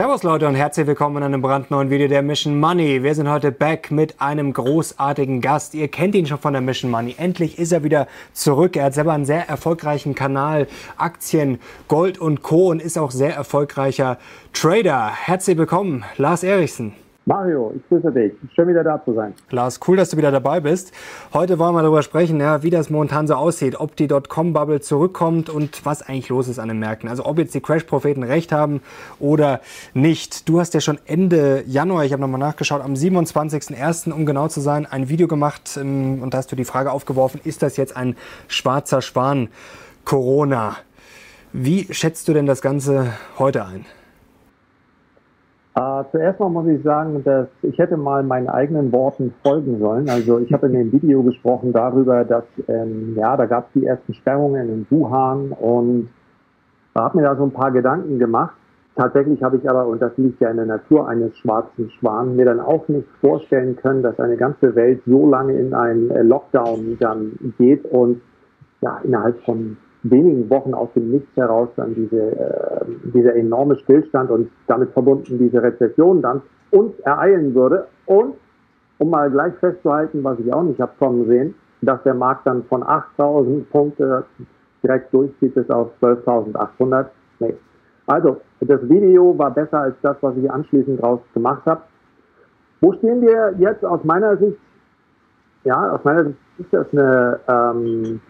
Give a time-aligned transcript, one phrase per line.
[0.00, 3.02] Servus Leute und herzlich willkommen in einem brandneuen Video der Mission Money.
[3.02, 5.74] Wir sind heute back mit einem großartigen Gast.
[5.74, 7.16] Ihr kennt ihn schon von der Mission Money.
[7.18, 8.76] Endlich ist er wieder zurück.
[8.76, 12.70] Er hat selber einen sehr erfolgreichen Kanal, Aktien, Gold und Co.
[12.70, 14.16] und ist auch sehr erfolgreicher
[14.52, 15.10] Trader.
[15.12, 16.94] Herzlich willkommen, Lars Erichsen.
[17.30, 18.32] Mario, ich grüße dich.
[18.56, 19.34] Schön wieder da zu sein.
[19.50, 20.92] Lars, cool, dass du wieder dabei bist.
[21.32, 25.48] Heute wollen wir darüber sprechen, ja, wie das momentan so aussieht, ob die Dotcom-Bubble zurückkommt
[25.48, 27.08] und was eigentlich los ist an den Märkten.
[27.08, 28.80] Also ob jetzt die Crash-Propheten recht haben
[29.20, 29.60] oder
[29.94, 30.48] nicht.
[30.48, 34.60] Du hast ja schon Ende Januar, ich habe nochmal nachgeschaut, am 27.01., um genau zu
[34.60, 37.96] sein, ein Video gemacht ähm, und da hast du die Frage aufgeworfen, ist das jetzt
[37.96, 38.16] ein
[38.48, 39.50] schwarzer Schwan
[40.04, 40.78] Corona?
[41.52, 43.86] Wie schätzt du denn das Ganze heute ein?
[45.78, 50.08] Uh, zuerst mal muss ich sagen, dass ich hätte mal meinen eigenen Worten folgen sollen.
[50.10, 53.86] Also ich habe in dem Video gesprochen darüber, dass ähm, ja, da gab es die
[53.86, 56.08] ersten Sperrungen in Wuhan und
[56.96, 58.56] habe mir da so ein paar Gedanken gemacht.
[58.96, 62.46] Tatsächlich habe ich aber, und das liegt ja in der Natur eines schwarzen Schwans, mir
[62.46, 66.96] dann auch nicht vorstellen können, dass eine ganze Welt so lange in einen äh, Lockdown
[66.98, 68.20] dann geht und
[68.80, 72.84] ja, innerhalb von wenigen Wochen aus dem Nichts heraus dann diese, äh,
[73.14, 77.86] dieser enorme Stillstand und damit verbunden diese Rezession dann uns ereilen würde.
[78.06, 78.34] Und
[78.98, 82.64] um mal gleich festzuhalten, was ich auch nicht habe kommen sehen, dass der Markt dann
[82.64, 84.24] von 8.000 Punkte
[84.82, 87.06] direkt durchzieht bis auf 12.800.
[87.40, 87.54] Nee.
[88.06, 91.82] Also, das Video war besser als das, was ich anschließend draus gemacht habe.
[92.80, 94.58] Wo stehen wir jetzt aus meiner Sicht?
[95.64, 98.20] Ja, aus meiner Sicht ist das eine ähm,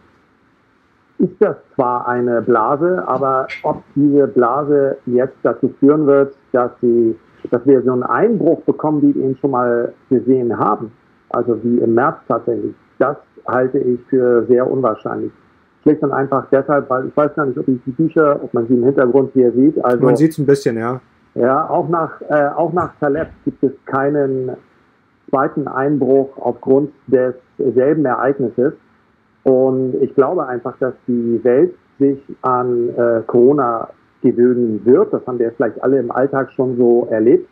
[1.20, 7.16] ist das zwar eine Blase, aber ob diese Blase jetzt dazu führen wird, dass, sie,
[7.50, 10.92] dass wir so einen Einbruch bekommen, wie wir ihn schon mal gesehen haben,
[11.30, 15.32] also wie im März tatsächlich, das halte ich für sehr unwahrscheinlich.
[15.82, 18.66] Schlicht und einfach deshalb, weil ich weiß gar nicht, ob ich die Bücher, ob man
[18.66, 19.82] sie im Hintergrund hier sieht.
[19.82, 21.00] Also, man sieht es ein bisschen, ja.
[21.34, 24.50] Ja, auch nach, äh, auch nach Taleb gibt es keinen
[25.30, 28.74] zweiten Einbruch aufgrund desselben Ereignisses.
[29.44, 33.88] Und ich glaube einfach, dass die Welt sich an äh, Corona
[34.22, 35.12] gewöhnen wird.
[35.12, 37.48] Das haben wir vielleicht alle im Alltag schon so erlebt.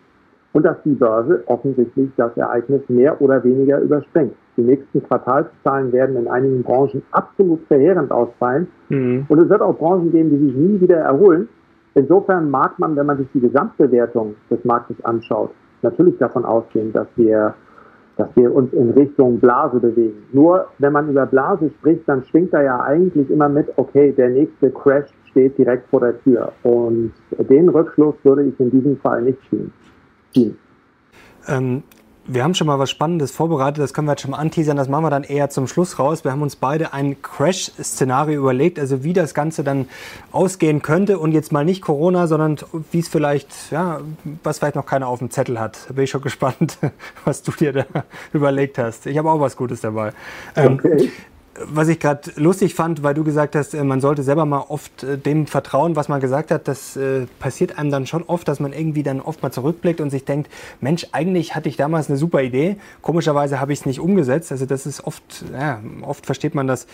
[0.53, 4.33] Und dass die Börse offensichtlich das Ereignis mehr oder weniger überspringt.
[4.57, 8.67] Die nächsten Quartalszahlen werden in einigen Branchen absolut verheerend ausfallen.
[8.89, 9.27] Mhm.
[9.29, 11.49] Und es wird auch Branchen geben, die sich nie wieder erholen.
[11.95, 15.51] Insofern mag man, wenn man sich die Gesamtbewertung des Marktes anschaut,
[15.83, 17.55] natürlich davon ausgehen, dass wir
[18.19, 20.27] dass wir uns in Richtung Blase bewegen.
[20.33, 24.29] Nur wenn man über Blase spricht, dann schwingt da ja eigentlich immer mit, okay, der
[24.29, 26.53] nächste Crash steht direkt vor der Tür.
[26.65, 27.13] Und
[27.49, 29.39] den Rückschluss würde ich in diesem Fall nicht
[30.35, 30.59] ziehen.
[31.47, 31.85] Ähm,
[32.29, 34.89] wir haben schon mal was Spannendes vorbereitet, das können wir jetzt schon mal anteasern, das
[34.89, 36.25] machen wir dann eher zum Schluss raus.
[36.25, 39.89] Wir haben uns beide ein Crash-Szenario überlegt, also wie das Ganze dann
[40.31, 42.59] ausgehen könnte und jetzt mal nicht Corona, sondern
[42.93, 44.01] wie es vielleicht, ja,
[44.45, 45.79] was vielleicht noch keiner auf dem Zettel hat.
[45.89, 46.79] Da bin ich schon gespannt,
[47.25, 47.87] was du dir da
[48.33, 49.07] überlegt hast.
[49.07, 50.13] Ich habe auch was Gutes dabei.
[50.55, 51.05] Ähm, okay.
[51.05, 51.11] Ähm,
[51.65, 55.03] was ich gerade lustig fand, weil du gesagt hast, äh, man sollte selber mal oft
[55.03, 56.69] äh, dem vertrauen, was man gesagt hat.
[56.69, 60.11] Das äh, passiert einem dann schon oft, dass man irgendwie dann oft mal zurückblickt und
[60.11, 62.77] sich denkt, Mensch, eigentlich hatte ich damals eine super Idee.
[63.03, 64.53] Komischerweise habe ich es nicht umgesetzt.
[64.53, 66.87] Also das ist oft, ja, oft versteht man das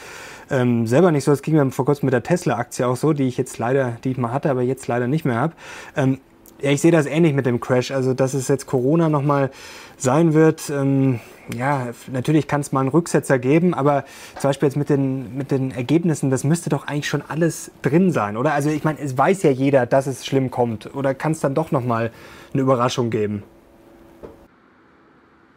[0.51, 1.31] ähm, selber nicht so.
[1.31, 4.13] Das ging mir vor kurzem mit der Tesla-Aktie auch so, die ich jetzt leider, die
[4.13, 5.55] ich mal hatte, aber jetzt leider nicht mehr habe.
[5.97, 6.19] Ähm,
[6.65, 7.91] ja, ich sehe das ähnlich mit dem Crash.
[7.91, 9.51] Also, dass es jetzt Corona nochmal
[9.99, 10.71] sein wird.
[10.71, 11.21] Ähm,
[11.55, 14.05] ja, natürlich kann es mal einen Rücksetzer geben, aber
[14.39, 18.13] zum Beispiel jetzt mit den, mit den Ergebnissen, das müsste doch eigentlich schon alles drin
[18.13, 18.55] sein, oder?
[18.55, 20.95] Also, ich meine, es weiß ja jeder, dass es schlimm kommt.
[20.95, 22.11] Oder kann es dann doch nochmal
[22.55, 23.43] eine Überraschung geben?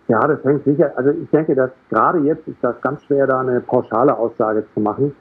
[0.09, 0.91] Ja, das hängt sicher.
[0.97, 4.81] Also, ich denke, dass gerade jetzt ist das ganz schwer, da eine pauschale Aussage zu
[4.81, 5.15] machen.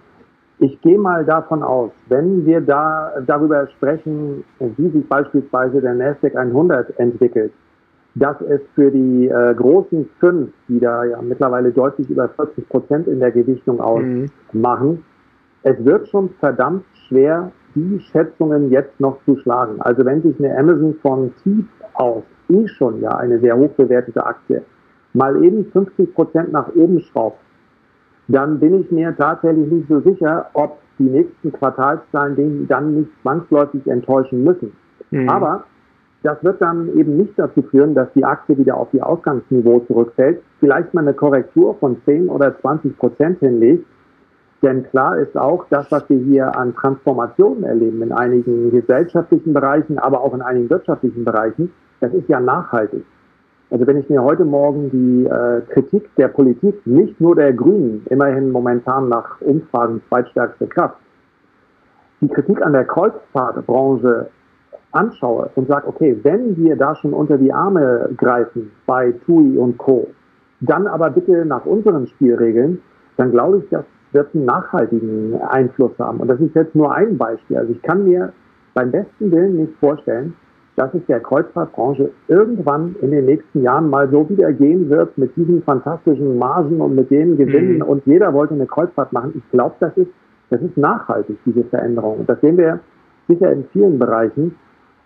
[0.58, 6.34] Ich gehe mal davon aus, wenn wir da darüber sprechen, wie sich beispielsweise der Nasdaq
[6.34, 7.52] 100 entwickelt,
[8.14, 13.06] dass es für die äh, großen fünf, die da ja mittlerweile deutlich über 40 Prozent
[13.06, 15.02] in der Gewichtung ausmachen, mhm.
[15.62, 19.78] es wird schon verdammt schwer, die Schätzungen jetzt noch zu schlagen.
[19.80, 24.24] Also wenn sich eine Amazon von tief aus, eh schon ja eine sehr hoch bewertete
[24.24, 24.62] Aktie,
[25.12, 27.38] mal eben 50 Prozent nach oben schraubt,
[28.28, 33.10] dann bin ich mir tatsächlich nicht so sicher, ob die nächsten Quartalszahlen den dann nicht
[33.22, 34.72] zwangsläufig enttäuschen müssen.
[35.10, 35.28] Mhm.
[35.28, 35.64] Aber
[36.22, 40.42] das wird dann eben nicht dazu führen, dass die Aktie wieder auf ihr Ausgangsniveau zurückfällt,
[40.58, 43.86] vielleicht mal eine Korrektur von 10 oder 20 Prozent hinlegt.
[44.62, 49.98] Denn klar ist auch, das, was wir hier an Transformationen erleben in einigen gesellschaftlichen Bereichen,
[49.98, 51.70] aber auch in einigen wirtschaftlichen Bereichen,
[52.00, 53.04] das ist ja nachhaltig.
[53.70, 58.06] Also wenn ich mir heute Morgen die äh, Kritik der Politik, nicht nur der Grünen,
[58.10, 60.98] immerhin momentan nach Umfragen zweitstärkste Kraft,
[62.20, 64.28] die Kritik an der Kreuzfahrtbranche
[64.92, 69.78] anschaue und sage, okay, wenn wir da schon unter die Arme greifen bei TUI und
[69.78, 70.08] Co.,
[70.60, 72.80] dann aber bitte nach unseren Spielregeln,
[73.16, 76.20] dann glaube ich, das wird einen nachhaltigen Einfluss haben.
[76.20, 77.58] Und das ist jetzt nur ein Beispiel.
[77.58, 78.32] Also ich kann mir
[78.74, 80.34] beim besten Willen nicht vorstellen,
[80.76, 85.34] dass es der Kreuzfahrtbranche irgendwann in den nächsten Jahren mal so wieder gehen wird mit
[85.34, 87.82] diesen fantastischen Margen und mit den Gewinnen mhm.
[87.82, 89.32] und jeder wollte eine Kreuzfahrt machen.
[89.36, 90.10] Ich glaube, das ist,
[90.50, 92.20] das ist nachhaltig, diese Veränderung.
[92.20, 92.80] Und das sehen wir
[93.26, 94.54] sicher in vielen Bereichen.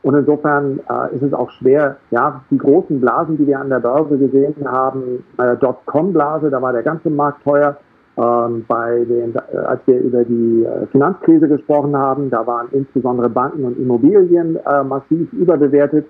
[0.02, 3.81] Und insofern äh, ist es auch schwer, ja, die großen Blasen, die wir an der
[3.81, 7.76] Börse gesehen haben, äh, Dotcom-Blase, da war der ganze Markt teuer.
[8.16, 13.28] Ähm, bei den, äh, als wir über die äh, Finanzkrise gesprochen haben, da waren insbesondere
[13.28, 16.06] Banken und Immobilien äh, massiv überbewertet.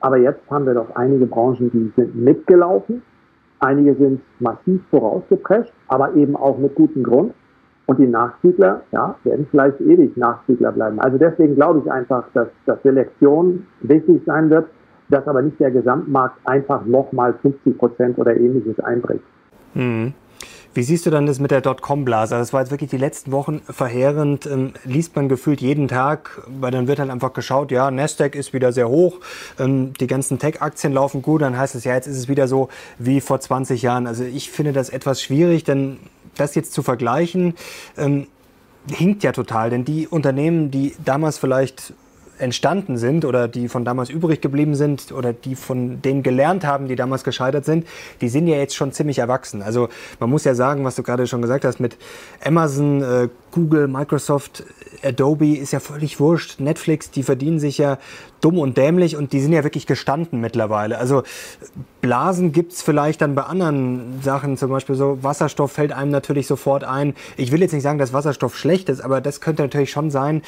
[0.00, 3.02] Aber jetzt haben wir doch einige Branchen, die sind mitgelaufen.
[3.60, 7.32] Einige sind massiv vorausgeprescht, aber eben auch mit gutem Grund.
[7.86, 10.98] Und die Nachzügler, ja, werden vielleicht ewig Nachzügler bleiben.
[11.00, 14.66] Also deswegen glaube ich einfach, dass, dass Selektion wichtig sein wird,
[15.08, 19.24] dass aber nicht der Gesamtmarkt einfach nochmal 50 Prozent oder ähnliches einbricht.
[19.74, 20.14] Mhm.
[20.74, 22.34] Wie siehst du dann das mit der Dotcom-Blase?
[22.34, 24.46] Das war jetzt wirklich die letzten Wochen verheerend.
[24.46, 28.52] Ähm, liest man gefühlt jeden Tag, weil dann wird halt einfach geschaut, ja, Nasdaq ist
[28.52, 29.20] wieder sehr hoch,
[29.58, 32.68] ähm, die ganzen Tech-Aktien laufen gut, dann heißt es ja, jetzt ist es wieder so
[32.98, 34.06] wie vor 20 Jahren.
[34.06, 35.98] Also ich finde das etwas schwierig, denn
[36.36, 37.54] das jetzt zu vergleichen,
[37.98, 38.26] ähm,
[38.90, 39.70] hinkt ja total.
[39.70, 41.92] Denn die Unternehmen, die damals vielleicht
[42.38, 46.88] entstanden sind oder die von damals übrig geblieben sind oder die von denen gelernt haben,
[46.88, 47.86] die damals gescheitert sind,
[48.20, 49.62] die sind ja jetzt schon ziemlich erwachsen.
[49.62, 49.88] Also
[50.18, 51.96] man muss ja sagen, was du gerade schon gesagt hast mit
[52.44, 54.64] Amazon, äh, Google, Microsoft,
[55.04, 56.60] Adobe ist ja völlig wurscht.
[56.60, 57.98] Netflix, die verdienen sich ja
[58.40, 60.98] dumm und dämlich und die sind ja wirklich gestanden mittlerweile.
[60.98, 61.22] Also
[62.00, 66.84] Blasen gibt's vielleicht dann bei anderen Sachen, zum Beispiel so Wasserstoff fällt einem natürlich sofort
[66.84, 67.14] ein.
[67.36, 70.42] Ich will jetzt nicht sagen, dass Wasserstoff schlecht ist, aber das könnte natürlich schon sein,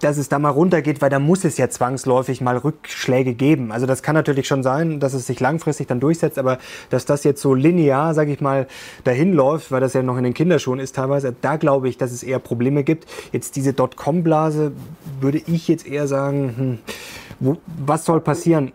[0.00, 3.72] dass es da mal runtergeht, weil da muss es ja zwangsläufig mal Rückschläge geben.
[3.72, 6.58] Also das kann natürlich schon sein, dass es sich langfristig dann durchsetzt, aber
[6.90, 8.66] dass das jetzt so linear, sage ich mal,
[9.04, 12.12] dahin läuft, weil das ja noch in den Kinderschuhen ist teilweise, da glaube ich, dass
[12.12, 13.06] es eher Probleme gibt.
[13.32, 14.72] Jetzt diese Dotcom-Blase
[15.20, 16.78] würde ich jetzt eher sagen, hm,
[17.40, 18.72] wo, was soll passieren?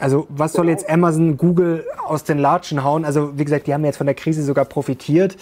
[0.00, 3.04] Also was soll jetzt Amazon, Google aus den Latschen hauen?
[3.04, 5.36] Also wie gesagt, die haben jetzt von der Krise sogar profitiert.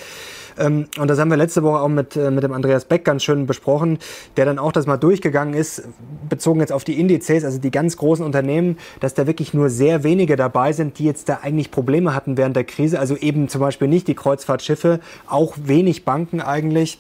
[0.58, 3.23] Ähm, und das haben wir letzte Woche auch mit, äh, mit dem Andreas Beck ganz
[3.23, 3.99] schön besprochen,
[4.37, 5.82] der dann auch das mal durchgegangen ist,
[6.29, 10.05] bezogen jetzt auf die Indizes, also die ganz großen Unternehmen, dass da wirklich nur sehr
[10.05, 12.99] wenige dabei sind, die jetzt da eigentlich Probleme hatten während der Krise.
[12.99, 16.99] Also eben zum Beispiel nicht die Kreuzfahrtschiffe, auch wenig Banken eigentlich.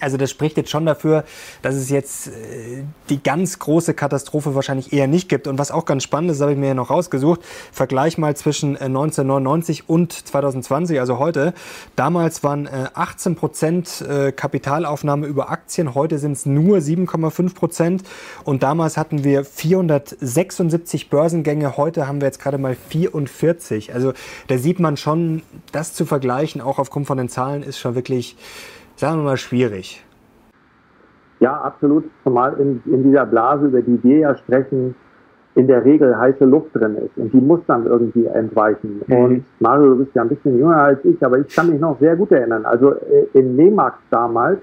[0.00, 1.24] Also das spricht jetzt schon dafür,
[1.62, 5.46] dass es jetzt äh, die ganz große Katastrophe wahrscheinlich eher nicht gibt.
[5.46, 7.40] Und was auch ganz spannend ist, habe ich mir ja noch rausgesucht,
[7.72, 11.54] Vergleich mal zwischen 1999 äh, und 2020, also heute.
[11.96, 18.02] Damals waren äh, 18 Prozent äh, Kapitalaufnahme über Aktien, heute sind es nur 7,5 Prozent.
[18.44, 23.94] Und damals hatten wir 476 Börsengänge, heute haben wir jetzt gerade mal 44.
[23.94, 24.12] Also
[24.46, 25.42] da sieht man schon,
[25.72, 28.36] das zu vergleichen, auch aufgrund von den Zahlen, ist schon wirklich
[28.98, 30.04] sagen wir mal, schwierig.
[31.40, 32.04] Ja, absolut.
[32.24, 34.94] Zumal in, in dieser Blase, über die wir ja sprechen,
[35.54, 39.02] in der Regel heiße Luft drin ist und die muss dann irgendwie entweichen.
[39.06, 39.16] Mhm.
[39.16, 41.98] Und Mario, du bist ja ein bisschen jünger als ich, aber ich kann mich noch
[41.98, 42.64] sehr gut erinnern.
[42.64, 44.60] Also äh, in Nemax damals,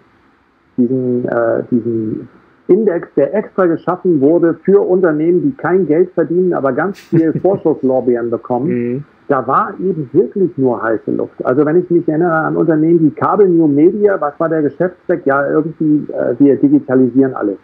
[0.78, 2.30] diesen, äh, diesen
[2.68, 8.30] Index, der extra geschaffen wurde für Unternehmen, die kein Geld verdienen, aber ganz viel Vorschusslorbeeren
[8.30, 8.70] bekommen.
[8.70, 11.44] Mhm da war eben wirklich nur heiße Luft.
[11.44, 15.26] Also wenn ich mich erinnere an Unternehmen wie Kabel New Media, was war der Geschäftszweck?
[15.26, 17.58] Ja, irgendwie, äh, wir digitalisieren alles.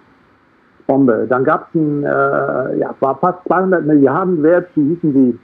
[0.87, 1.25] Bombe.
[1.29, 5.39] Dann gab es ein, äh, ja, war fast 200 Milliarden wert, wie hießen sie?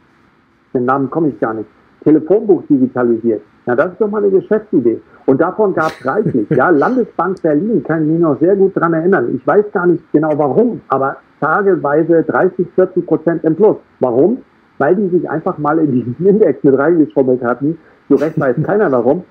[0.74, 1.70] Den Namen komme ich gar nicht.
[2.04, 3.42] Telefonbuch digitalisiert.
[3.66, 5.00] Ja, das ist doch mal eine Geschäftsidee.
[5.26, 6.50] Und davon gab es reichlich.
[6.50, 9.36] Ja, Landesbank Berlin kann ich mich noch sehr gut dran erinnern.
[9.36, 13.78] Ich weiß gar nicht genau warum, aber tageweise 30, 40 Prozent im Plus.
[14.00, 14.40] Warum?
[14.78, 17.78] Weil die sich einfach mal in diesen Index mit reingeschommelt hatten.
[18.10, 19.24] So recht weiß keiner warum.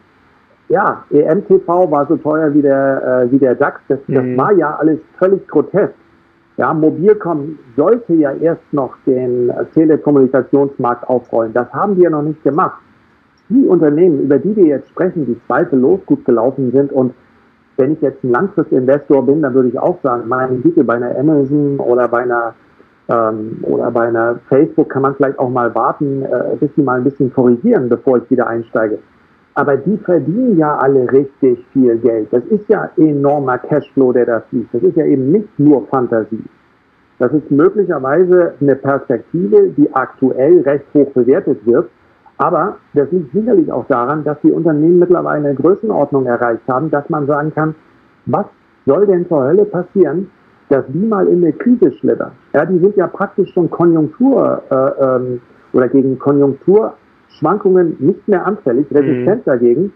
[0.68, 3.80] Ja, EMTV war so teuer wie der, äh, wie der DAX.
[3.88, 4.36] Das, das mhm.
[4.36, 5.94] war ja alles völlig grotesk.
[6.56, 11.52] Ja, Mobilcom sollte ja erst noch den Telekommunikationsmarkt aufrollen.
[11.52, 12.80] Das haben die ja noch nicht gemacht.
[13.48, 17.14] Die Unternehmen, über die wir jetzt sprechen, die zweifellos gut gelaufen sind und
[17.76, 21.16] wenn ich jetzt ein Langfristinvestor bin, dann würde ich auch sagen, meine Güte, bei einer
[21.16, 22.54] Amazon oder bei einer
[23.08, 26.98] ähm, oder bei einer Facebook kann man vielleicht auch mal warten, äh, bis sie mal
[26.98, 28.98] ein bisschen korrigieren, bevor ich wieder einsteige.
[29.54, 32.28] Aber die verdienen ja alle richtig viel Geld.
[32.30, 34.68] Das ist ja enormer Cashflow, der da fließt.
[34.72, 36.44] Das ist ja eben nicht nur Fantasie.
[37.18, 41.88] Das ist möglicherweise eine Perspektive, die aktuell recht hoch bewertet wird.
[42.38, 47.08] Aber das liegt sicherlich auch daran, dass die Unternehmen mittlerweile eine Größenordnung erreicht haben, dass
[47.08, 47.74] man sagen kann,
[48.26, 48.44] was
[48.84, 50.30] soll denn zur Hölle passieren,
[50.68, 52.32] dass die mal in eine Krise schlittern?
[52.52, 55.40] Ja, die sind ja praktisch schon Konjunktur äh, ähm,
[55.72, 59.50] oder gegen Konjunkturschwankungen nicht mehr anfällig, resistent mhm.
[59.50, 59.92] dagegen,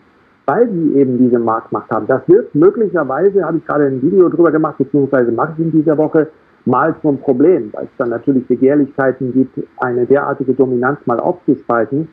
[0.47, 2.07] weil sie eben diese Marktmacht haben.
[2.07, 5.97] Das wird möglicherweise, habe ich gerade ein Video drüber gemacht, beziehungsweise mache ich in dieser
[5.97, 6.29] Woche,
[6.67, 12.09] mal zum Problem, weil es dann natürlich Begehrlichkeiten gibt, eine derartige Dominanz mal aufzuspalten.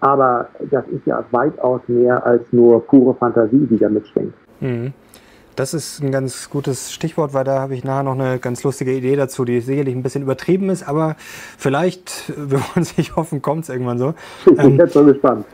[0.00, 4.32] Aber das ist ja weitaus mehr als nur pure Fantasie, die da mitschwingt.
[4.60, 4.92] Mhm.
[5.56, 8.92] Das ist ein ganz gutes Stichwort, weil da habe ich nachher noch eine ganz lustige
[8.92, 11.16] Idee dazu, die sicherlich ein bisschen übertrieben ist, aber
[11.58, 14.14] vielleicht, wir wollen es nicht hoffen, kommt es irgendwann so.
[14.46, 15.46] Ich bin ähm, jetzt so gespannt.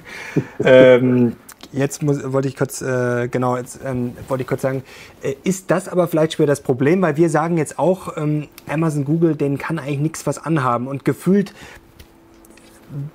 [0.64, 1.36] ähm,
[1.72, 4.82] jetzt muss, wollte ich kurz, äh, genau, jetzt ähm, wollte ich kurz sagen,
[5.22, 9.04] äh, ist das aber vielleicht später das Problem, weil wir sagen jetzt auch, ähm, Amazon,
[9.04, 11.52] Google, denen kann eigentlich nichts was anhaben und gefühlt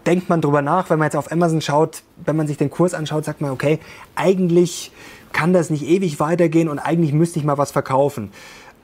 [0.05, 2.93] denkt man drüber nach, wenn man jetzt auf Amazon schaut, wenn man sich den Kurs
[2.93, 3.79] anschaut, sagt man, okay,
[4.15, 4.91] eigentlich
[5.31, 8.31] kann das nicht ewig weitergehen und eigentlich müsste ich mal was verkaufen.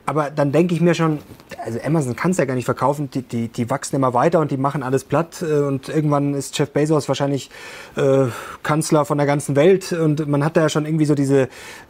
[0.07, 1.19] Aber dann denke ich mir schon,
[1.65, 4.51] also Amazon kann es ja gar nicht verkaufen, die, die, die wachsen immer weiter und
[4.51, 7.49] die machen alles platt äh, und irgendwann ist Jeff Bezos wahrscheinlich
[7.97, 8.27] äh,
[8.63, 11.49] Kanzler von der ganzen Welt und man hat da ja schon irgendwie so diese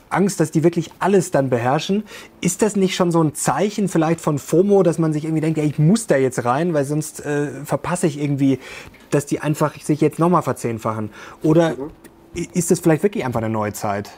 [0.10, 2.06] Angst, dass die wirklich alles dann beherrschen.
[2.42, 5.60] Ist das nicht schon so ein Zeichen vielleicht von FOMO, dass man sich irgendwie denkt,
[5.60, 8.58] ja, ich muss da jetzt rein, weil sonst äh, verpasse ich irgendwie,
[9.12, 11.12] dass die einfach sich jetzt nochmal verzehnfachen?
[11.44, 11.92] Oder mhm.
[12.54, 14.10] ist das vielleicht wirklich einfach eine neue Zeit?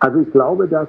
[0.00, 0.88] Also ich glaube, dass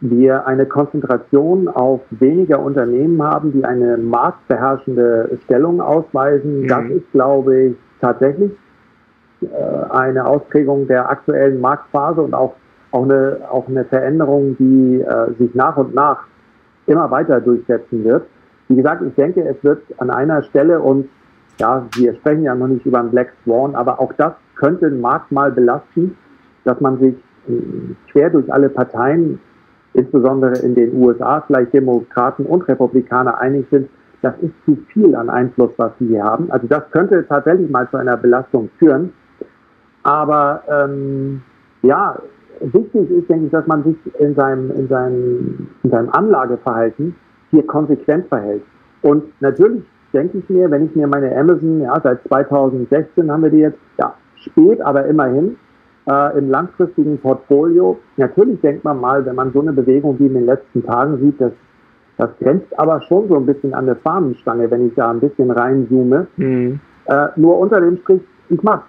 [0.00, 6.62] wir eine Konzentration auf weniger Unternehmen haben, die eine marktbeherrschende Stellung ausweisen.
[6.62, 6.68] Mhm.
[6.68, 8.52] Das ist, glaube ich, tatsächlich
[9.42, 9.46] äh,
[9.90, 12.54] eine Ausprägung der aktuellen Marktphase und auch,
[12.90, 16.24] auch, eine, auch eine Veränderung, die äh, sich nach und nach
[16.86, 18.26] immer weiter durchsetzen wird.
[18.68, 21.08] Wie gesagt, ich denke, es wird an einer Stelle und
[21.58, 25.00] ja, wir sprechen ja noch nicht über einen Black Swan, aber auch das könnte den
[25.00, 26.16] Markt mal belasten,
[26.64, 27.14] dass man sich
[28.10, 29.38] quer durch alle Parteien
[29.94, 33.88] insbesondere in den USA vielleicht Demokraten und Republikaner einig sind,
[34.22, 36.50] das ist zu viel an Einfluss, was sie hier haben.
[36.50, 39.12] Also das könnte tatsächlich mal zu einer Belastung führen.
[40.04, 41.42] Aber ähm,
[41.82, 42.18] ja,
[42.60, 47.14] wichtig ist, denke ich, dass man sich in seinem, in seinem, in seinem Anlageverhalten
[47.50, 48.62] hier konsequent verhält.
[49.02, 49.82] Und natürlich
[50.12, 53.78] denke ich mir, wenn ich mir meine Amazon, ja, seit 2016 haben wir die jetzt,
[53.98, 55.56] ja, spät, aber immerhin,
[56.08, 57.98] äh, im langfristigen Portfolio.
[58.16, 61.40] Natürlich denkt man mal, wenn man so eine Bewegung wie in den letzten Tagen sieht,
[61.40, 61.52] das,
[62.18, 65.50] das grenzt aber schon so ein bisschen an der Fahnenstange, wenn ich da ein bisschen
[65.50, 66.26] reinzoome.
[66.36, 66.80] Mhm.
[67.06, 68.84] Äh, nur unter dem Strich, ich mach's.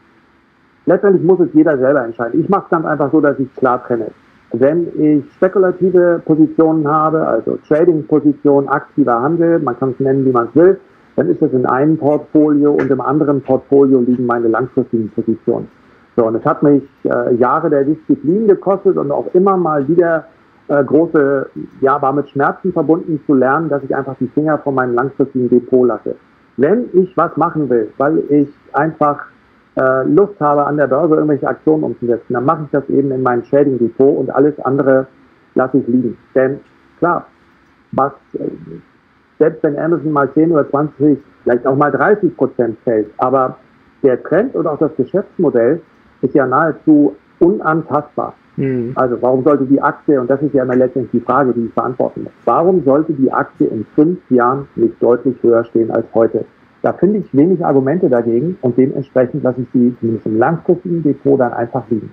[0.85, 2.41] Letztendlich muss es jeder selber entscheiden.
[2.41, 4.07] Ich mache es ganz einfach so, dass ich klar trenne.
[4.51, 10.49] Wenn ich spekulative Positionen habe, also Trading-Positionen, aktiver Handel, man kann es nennen, wie man
[10.49, 10.79] es will,
[11.15, 15.67] dann ist das in einem Portfolio und im anderen Portfolio liegen meine langfristigen Positionen.
[16.15, 20.25] So, und es hat mich äh, Jahre der Disziplin gekostet und auch immer mal wieder
[20.67, 21.49] äh, große,
[21.81, 25.49] ja, war mit Schmerzen verbunden zu lernen, dass ich einfach die Finger von meinem langfristigen
[25.49, 26.15] Depot lasse.
[26.57, 29.25] Wenn ich was machen will, weil ich einfach
[29.75, 33.23] äh, Lust habe, an der Börse irgendwelche Aktionen umzusetzen, dann mache ich das eben in
[33.23, 35.07] meinem Trading Depot und alles andere
[35.55, 36.17] lasse ich liegen.
[36.35, 36.59] Denn
[36.99, 37.25] klar,
[37.91, 38.47] was, äh,
[39.39, 43.57] selbst wenn Amazon mal 10 oder 20, vielleicht auch mal 30 Prozent fällt, aber
[44.03, 45.81] der Trend und auch das Geschäftsmodell
[46.23, 48.33] ist ja nahezu unantastbar.
[48.57, 48.93] Mhm.
[48.95, 51.73] Also warum sollte die Aktie, und das ist ja immer letztendlich die Frage, die ich
[51.73, 56.45] beantworten muss, warum sollte die Aktie in fünf Jahren nicht deutlich höher stehen als heute?
[56.81, 61.39] Da finde ich wenig Argumente dagegen und dementsprechend lasse ich sie zumindest im langfristigen Depot
[61.39, 62.11] dann einfach liegen.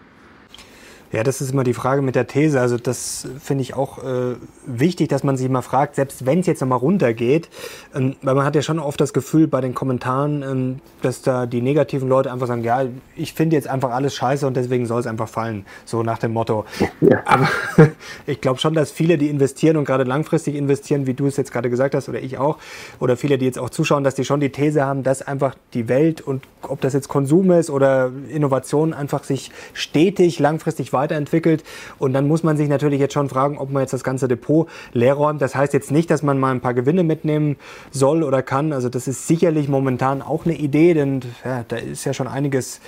[1.12, 2.60] Ja, das ist immer die Frage mit der These.
[2.60, 6.46] Also das finde ich auch äh, wichtig, dass man sich mal fragt, selbst wenn es
[6.46, 7.48] jetzt nochmal runtergeht,
[7.96, 11.46] ähm, weil man hat ja schon oft das Gefühl bei den Kommentaren, ähm, dass da
[11.46, 12.84] die negativen Leute einfach sagen, ja,
[13.16, 15.66] ich finde jetzt einfach alles scheiße und deswegen soll es einfach fallen.
[15.84, 16.64] So nach dem Motto.
[17.00, 17.22] Ja.
[17.24, 17.48] Aber
[18.26, 21.50] ich glaube schon, dass viele, die investieren und gerade langfristig investieren, wie du es jetzt
[21.50, 22.58] gerade gesagt hast oder ich auch,
[23.00, 25.88] oder viele, die jetzt auch zuschauen, dass die schon die These haben, dass einfach die
[25.88, 31.64] Welt und ob das jetzt Konsum ist oder Innovation einfach sich stetig langfristig weiter weiterentwickelt.
[31.98, 34.68] Und dann muss man sich natürlich jetzt schon fragen, ob man jetzt das ganze Depot
[34.92, 35.40] leer räumt.
[35.40, 37.56] Das heißt jetzt nicht, dass man mal ein paar Gewinne mitnehmen
[37.90, 38.72] soll oder kann.
[38.72, 42.80] Also das ist sicherlich momentan auch eine Idee, denn ja, da ist ja schon einiges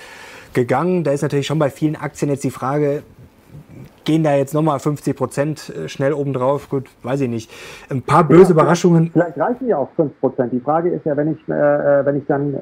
[0.53, 1.03] gegangen.
[1.03, 3.03] Da ist natürlich schon bei vielen Aktien jetzt die Frage,
[4.05, 6.69] gehen da jetzt nochmal 50 Prozent äh, schnell obendrauf?
[6.69, 7.51] Gut, weiß ich nicht.
[7.89, 9.11] Ein paar böse ja, Überraschungen.
[9.11, 10.53] Vielleicht reichen ja auch 5 Prozent.
[10.53, 12.61] Die Frage ist ja, wenn ich, äh, äh wenn ich dann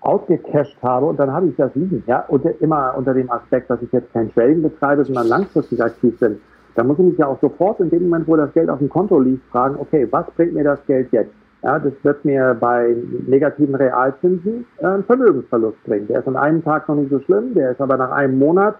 [0.00, 2.02] ausgecasht habe und dann habe ich das liegen.
[2.06, 6.18] Ja, und immer unter dem Aspekt, dass ich jetzt kein Trading betreibe, sondern langfristig aktiv
[6.18, 6.40] bin.
[6.74, 8.88] dann muss ich mich ja auch sofort in dem Moment, wo das Geld auf dem
[8.88, 11.32] Konto liegt, fragen, okay, was bringt mir das Geld jetzt?
[11.62, 16.06] Ja, das wird mir bei negativen Realzinsen äh, einen Vermögensverlust bringen.
[16.08, 18.76] Der ist an einem Tag noch nicht so schlimm, der ist aber nach einem Monat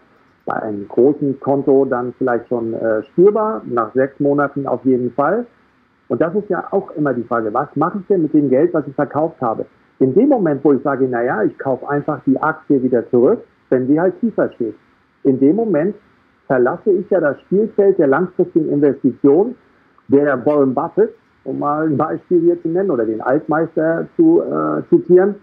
[0.46, 5.46] bei einem großen Konto dann vielleicht schon äh, spürbar, nach sechs Monaten auf jeden Fall.
[6.08, 8.72] Und das ist ja auch immer die Frage, was mache ich denn mit dem Geld,
[8.72, 9.66] was ich verkauft habe?
[10.00, 13.86] In dem Moment, wo ich sage, naja, ich kaufe einfach die Aktie wieder zurück, wenn
[13.86, 14.74] sie halt tiefer steht.
[15.24, 15.94] In dem Moment
[16.46, 19.54] verlasse ich ja das Spielfeld der langfristigen Investition,
[20.08, 21.14] der Warren Buffett,
[21.44, 25.34] um mal ein Beispiel hier zu nennen, oder den Altmeister zu äh, zitieren,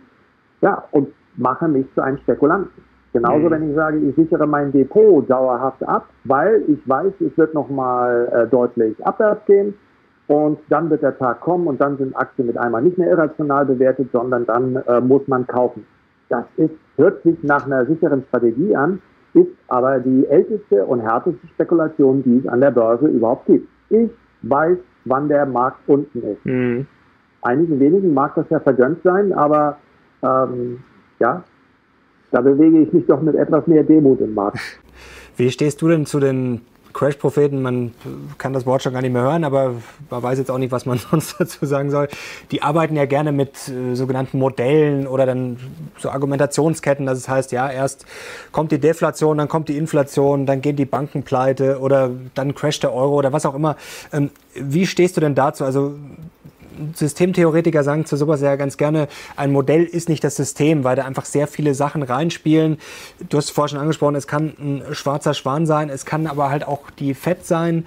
[0.61, 2.83] ja, und mache mich zu einem Spekulanten.
[3.13, 3.51] Genauso, mhm.
[3.51, 8.27] wenn ich sage, ich sichere mein Depot dauerhaft ab, weil ich weiß, es wird nochmal
[8.33, 9.75] äh, deutlich abwärts gehen
[10.27, 13.65] und dann wird der Tag kommen und dann sind Aktien mit einmal nicht mehr irrational
[13.65, 15.85] bewertet, sondern dann äh, muss man kaufen.
[16.29, 19.01] Das ist, hört sich nach einer sicheren Strategie an,
[19.33, 23.67] ist aber die älteste und härteste Spekulation, die es an der Börse überhaupt gibt.
[23.89, 24.09] Ich
[24.41, 26.45] weiß, wann der Markt unten ist.
[26.45, 26.87] Mhm.
[27.41, 29.77] Einigen wenigen mag das ja vergönnt sein, aber
[30.21, 30.79] ähm,
[31.19, 31.43] ja,
[32.31, 34.59] da bewege ich mich doch mit etwas mehr Demut im Markt.
[35.37, 36.61] Wie stehst du denn zu den
[36.93, 37.93] Crash-Propheten, man
[38.37, 39.75] kann das Wort schon gar nicht mehr hören, aber
[40.09, 42.07] man weiß jetzt auch nicht, was man sonst dazu sagen soll.
[42.51, 45.57] Die arbeiten ja gerne mit äh, sogenannten Modellen oder dann
[45.97, 48.05] so Argumentationsketten, dass es heißt, ja, erst
[48.51, 52.83] kommt die Deflation, dann kommt die Inflation, dann gehen die Banken pleite oder dann crasht
[52.83, 53.75] der Euro oder was auch immer.
[54.11, 55.63] Ähm, wie stehst du denn dazu?
[55.63, 55.95] Also
[56.93, 61.05] Systemtheoretiker sagen zu sowas ja ganz gerne, ein Modell ist nicht das System, weil da
[61.05, 62.77] einfach sehr viele Sachen reinspielen.
[63.29, 66.67] Du hast vorhin schon angesprochen, es kann ein schwarzer Schwan sein, es kann aber halt
[66.67, 67.85] auch die Fed sein.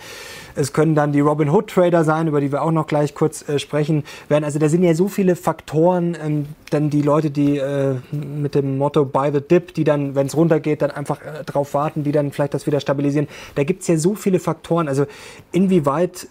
[0.55, 3.49] Es können dann die Robin Hood Trader sein, über die wir auch noch gleich kurz
[3.49, 4.45] äh, sprechen werden.
[4.45, 8.79] Also da sind ja so viele Faktoren, ähm, dann die Leute, die äh, mit dem
[8.79, 12.13] Motto Buy the Dip, die dann, wenn es runtergeht, dann einfach äh, drauf warten, die
[12.13, 13.29] dann vielleicht das wieder stabilisieren.
[13.55, 14.89] Da gibt es ja so viele Faktoren.
[14.89, 15.07] Also
[15.53, 16.29] inwieweit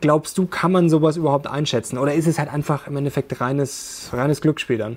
[0.00, 1.98] glaubst du, kann man sowas überhaupt einschätzen?
[1.98, 4.96] Oder ist es halt einfach im Endeffekt reines, reines Glücksspiel dann?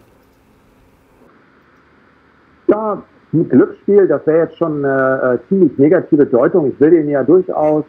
[2.68, 3.02] Ja,
[3.32, 6.70] Glücksspiel, das wäre jetzt schon eine äh, ziemlich negative Deutung.
[6.72, 7.84] Ich will denen ja durchaus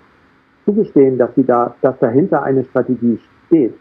[0.64, 3.74] zugestehen, dass, sie da, dass dahinter eine Strategie steht.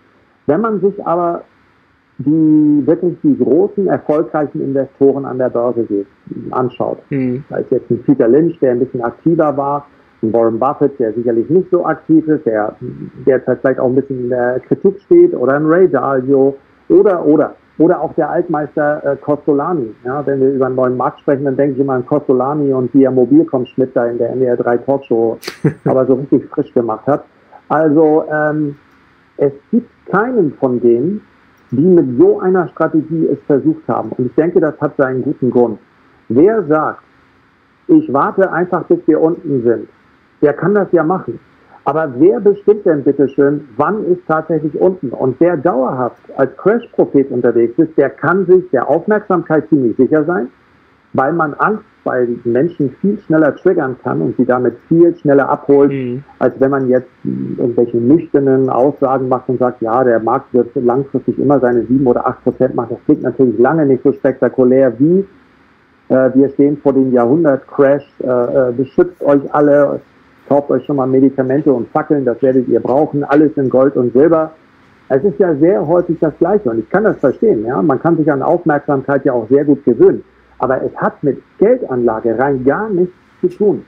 [0.46, 1.44] Wenn man sich aber
[2.18, 6.08] die wirklich die großen, erfolgreichen Investoren an der Börse geht,
[6.52, 7.44] anschaut, hm.
[7.50, 9.88] da ist jetzt ein Peter Lynch, der ein bisschen aktiver war,
[10.34, 12.76] Warren Buffett, der sicherlich nicht so aktiv ist, der
[13.26, 16.56] derzeit vielleicht auch ein bisschen in der Kritik steht, oder ein Ray Dalio,
[16.90, 19.94] oder, oder, oder auch der Altmeister äh, Costolani.
[20.04, 22.94] Ja, wenn wir über einen neuen Markt sprechen, dann denke ich immer an Costolani und
[22.94, 25.38] wie er Mobilcom-Schmidt da in der NDR 3 Talkshow
[25.86, 27.26] aber so richtig frisch gemacht hat.
[27.70, 28.76] Also, ähm,
[29.38, 31.22] es gibt keinen von denen,
[31.72, 34.12] die mit so einer Strategie es versucht haben.
[34.12, 35.80] Und ich denke, das hat seinen guten Grund.
[36.30, 37.02] Wer sagt,
[37.88, 39.90] ich warte einfach, bis wir unten sind
[40.42, 41.40] der kann das ja machen.
[41.86, 45.10] Aber wer bestimmt denn bitteschön, wann ist tatsächlich unten?
[45.10, 50.48] Und wer dauerhaft als Crash-Prophet unterwegs ist, der kann sich der Aufmerksamkeit ziemlich sicher sein,
[51.14, 55.92] weil man Angst bei Menschen viel schneller triggern kann und sie damit viel schneller abholt,
[55.92, 56.24] mhm.
[56.40, 61.38] als wenn man jetzt irgendwelche nüchternen Aussagen macht und sagt, ja, der Markt wird langfristig
[61.38, 62.98] immer seine sieben oder acht Prozent machen.
[62.98, 65.26] Das klingt natürlich lange nicht so spektakulär wie
[66.10, 70.00] äh, wir stehen vor dem Jahrhundert-Crash, äh, äh, beschützt euch alle,
[70.48, 74.14] kauft euch schon mal Medikamente und Fackeln, das werdet ihr brauchen, alles in Gold und
[74.14, 74.52] Silber.
[75.10, 77.82] Es ist ja sehr häufig das Gleiche und ich kann das verstehen, ja.
[77.82, 80.24] Man kann sich an Aufmerksamkeit ja auch sehr gut gewöhnen.
[80.58, 83.86] Aber es hat mit Geldanlage rein gar nichts zu tun.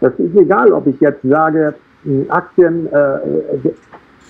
[0.00, 1.74] Das ist egal, ob ich jetzt sage,
[2.28, 3.18] Aktien, äh,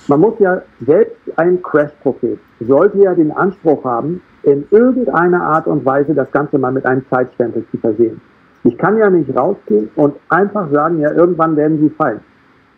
[0.07, 5.85] man muss ja selbst ein Crash-Prophet sollte ja den Anspruch haben, in irgendeiner Art und
[5.85, 8.21] Weise das Ganze mal mit einem Zeitstempel zu versehen.
[8.65, 12.21] Ich kann ja nicht rausgehen und einfach sagen, ja, irgendwann werden sie fallen.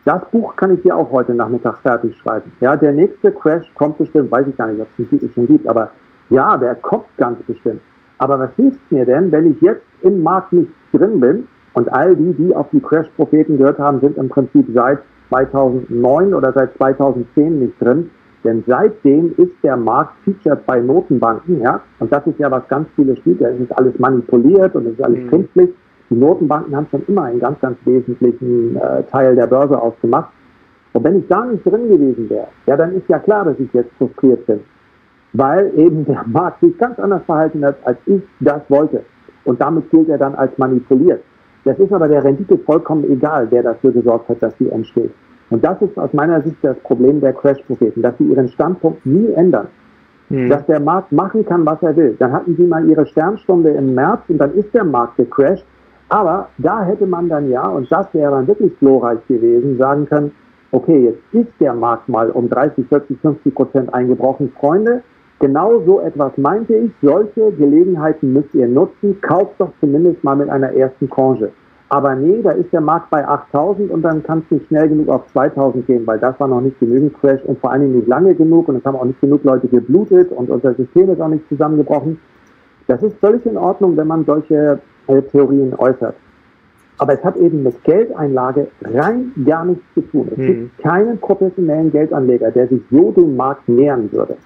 [0.04, 2.50] Das Buch kann ich dir auch heute Nachmittag fertig schreiben.
[2.60, 5.90] Ja, der nächste Crash kommt bestimmt, weiß ich gar nicht, ob es schon gibt, aber
[6.30, 7.80] ja, der kommt ganz bestimmt.
[8.18, 12.16] Aber was hilft mir denn, wenn ich jetzt im Markt nicht drin bin und all
[12.16, 17.60] die, die auf die Crash-Propheten gehört haben, sind im Prinzip seit 2009 oder seit 2010
[17.60, 18.10] nicht drin.
[18.42, 22.88] Denn seitdem ist der Markt featured bei Notenbanken, ja, und das ist ja, was ganz
[22.96, 25.30] viele spielt, es ist alles manipuliert und es ist alles mhm.
[25.30, 25.70] künstlich.
[26.08, 30.30] Die Notenbanken haben schon immer einen ganz, ganz wesentlichen äh, Teil der Börse ausgemacht.
[30.92, 33.72] Und wenn ich da nicht drin gewesen wäre, ja, dann ist ja klar, dass ich
[33.72, 34.60] jetzt frustriert bin.
[35.34, 39.04] Weil eben der Markt sich ganz anders verhalten hat, als ich das wollte.
[39.44, 41.22] Und damit gilt er dann als manipuliert.
[41.64, 45.12] Das ist aber der Rendite vollkommen egal, wer dafür gesorgt hat, dass sie entsteht.
[45.50, 49.32] Und das ist aus meiner Sicht das Problem der Crash-Propheten, dass sie ihren Standpunkt nie
[49.32, 49.66] ändern.
[50.28, 50.48] Hm.
[50.48, 52.16] Dass der Markt machen kann, was er will.
[52.18, 55.64] Dann hatten sie mal ihre Sternstunde im März und dann ist der Markt gecrashed.
[56.08, 60.32] Aber da hätte man dann ja, und das wäre dann wirklich glorreich gewesen, sagen können,
[60.72, 64.52] okay, jetzt ist der Markt mal um 30, 40, 50 Prozent eingebrochen.
[64.58, 65.02] Freunde,
[65.40, 66.92] genau so etwas meinte ich.
[67.02, 69.20] Solche Gelegenheiten müsst ihr nutzen.
[69.20, 71.50] Kauft doch zumindest mal mit einer ersten Tranche.
[71.90, 75.08] Aber nee, da ist der Markt bei 8000 und dann kann es nicht schnell genug
[75.08, 78.06] auf 2000 gehen, weil das war noch nicht genügend Crash und vor allen Dingen nicht
[78.06, 81.28] lange genug und es haben auch nicht genug Leute geblutet und unser System ist auch
[81.28, 82.20] nicht zusammengebrochen.
[82.86, 86.14] Das ist völlig in Ordnung, wenn man solche äh, Theorien äußert.
[86.98, 90.28] Aber es hat eben mit Geldeinlage rein gar nichts zu tun.
[90.30, 90.46] Es hm.
[90.46, 94.36] gibt keinen professionellen Geldanleger, der sich so dem Markt nähern würde.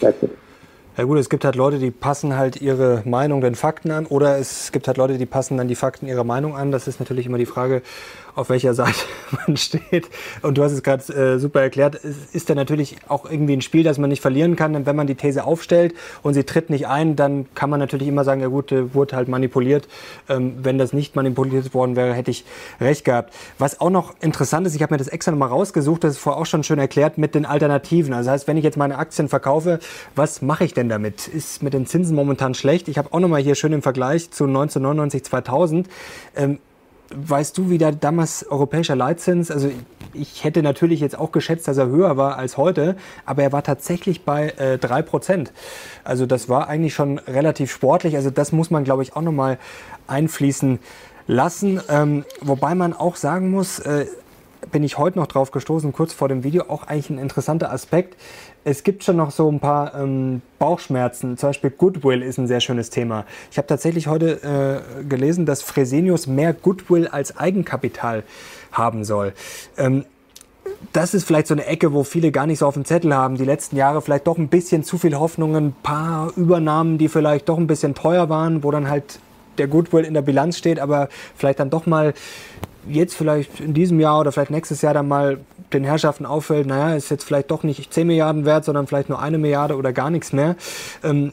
[0.00, 0.30] That's it.
[0.94, 4.36] Ja gut, es gibt halt Leute, die passen halt ihre Meinung den Fakten an oder
[4.36, 6.70] es gibt halt Leute, die passen dann die Fakten ihrer Meinung an.
[6.70, 7.80] Das ist natürlich immer die Frage,
[8.34, 8.98] auf welcher Seite
[9.46, 10.08] man steht.
[10.42, 11.96] Und du hast es gerade äh, super erklärt.
[11.96, 14.72] Es ist ja natürlich auch irgendwie ein Spiel, das man nicht verlieren kann.
[14.72, 18.08] Denn wenn man die These aufstellt und sie tritt nicht ein, dann kann man natürlich
[18.08, 19.88] immer sagen, ja gut, äh, wurde halt manipuliert.
[20.28, 22.44] Ähm, wenn das nicht manipuliert worden wäre, hätte ich
[22.80, 23.34] recht gehabt.
[23.58, 26.40] Was auch noch interessant ist, ich habe mir das extra nochmal rausgesucht, das ist vorher
[26.40, 28.12] auch schon schön erklärt, mit den Alternativen.
[28.12, 29.78] Also das heißt, wenn ich jetzt meine Aktien verkaufe,
[30.14, 31.28] was mache ich denn damit?
[31.28, 32.88] Ist mit den Zinsen momentan schlecht?
[32.88, 35.88] Ich habe auch nochmal hier schön im Vergleich zu 1999, 2000.
[36.36, 36.58] Ähm,
[37.14, 39.70] weißt du, wie der damals europäischer Leitzins, also
[40.14, 43.62] ich hätte natürlich jetzt auch geschätzt, dass er höher war als heute, aber er war
[43.62, 45.48] tatsächlich bei äh, 3%.
[46.04, 48.16] Also das war eigentlich schon relativ sportlich.
[48.16, 49.58] Also das muss man, glaube ich, auch nochmal
[50.06, 50.78] einfließen
[51.26, 51.80] lassen.
[51.88, 54.06] Ähm, wobei man auch sagen muss, äh,
[54.70, 58.16] bin ich heute noch drauf gestoßen, kurz vor dem Video, auch eigentlich ein interessanter Aspekt.
[58.64, 61.36] Es gibt schon noch so ein paar ähm, Bauchschmerzen.
[61.36, 63.24] Zum Beispiel Goodwill ist ein sehr schönes Thema.
[63.50, 68.22] Ich habe tatsächlich heute äh, gelesen, dass Fresenius mehr Goodwill als Eigenkapital
[68.70, 69.32] haben soll.
[69.76, 70.04] Ähm,
[70.92, 73.36] das ist vielleicht so eine Ecke, wo viele gar nicht so auf dem Zettel haben.
[73.36, 77.48] Die letzten Jahre vielleicht doch ein bisschen zu viel Hoffnungen, ein paar Übernahmen, die vielleicht
[77.48, 79.18] doch ein bisschen teuer waren, wo dann halt
[79.58, 82.14] der Goodwill in der Bilanz steht, aber vielleicht dann doch mal
[82.88, 85.38] jetzt vielleicht in diesem Jahr oder vielleicht nächstes Jahr dann mal
[85.74, 89.20] den Herrschaften auffällt, naja, ist jetzt vielleicht doch nicht 10 Milliarden wert, sondern vielleicht nur
[89.20, 90.56] eine Milliarde oder gar nichts mehr.
[91.02, 91.32] Ähm,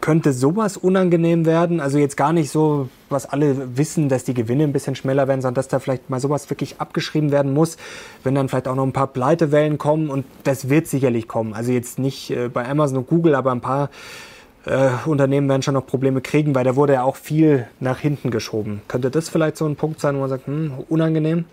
[0.00, 1.80] könnte sowas unangenehm werden?
[1.80, 5.40] Also jetzt gar nicht so, was alle wissen, dass die Gewinne ein bisschen schneller werden,
[5.40, 7.76] sondern dass da vielleicht mal sowas wirklich abgeschrieben werden muss,
[8.22, 11.52] wenn dann vielleicht auch noch ein paar Pleitewellen kommen und das wird sicherlich kommen.
[11.52, 13.90] Also jetzt nicht äh, bei Amazon und Google, aber ein paar
[14.66, 18.30] äh, Unternehmen werden schon noch Probleme kriegen, weil da wurde ja auch viel nach hinten
[18.30, 18.82] geschoben.
[18.86, 21.44] Könnte das vielleicht so ein Punkt sein, wo man sagt, hm, unangenehm?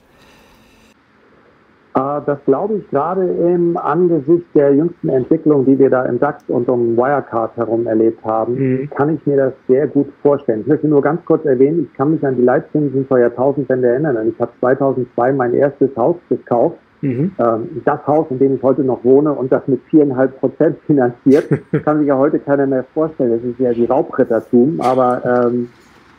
[1.95, 6.43] Äh, das glaube ich gerade im Angesicht der jüngsten Entwicklung, die wir da im DAX
[6.49, 8.89] und um Wirecard herum erlebt haben, mhm.
[8.91, 10.61] kann ich mir das sehr gut vorstellen.
[10.61, 14.27] Ich möchte nur ganz kurz erwähnen, ich kann mich an die Leitzinsen vor Jahrtausendwende erinnern.
[14.27, 17.31] Ich habe 2002 mein erstes Haus gekauft Mhm.
[17.37, 21.47] Ähm, das Haus, in dem ich heute noch wohne und das mit viereinhalb Prozent finanziert,
[21.83, 23.31] kann sich ja heute keiner mehr vorstellen.
[23.31, 25.69] Das ist ja die Raubrittertum, aber ähm,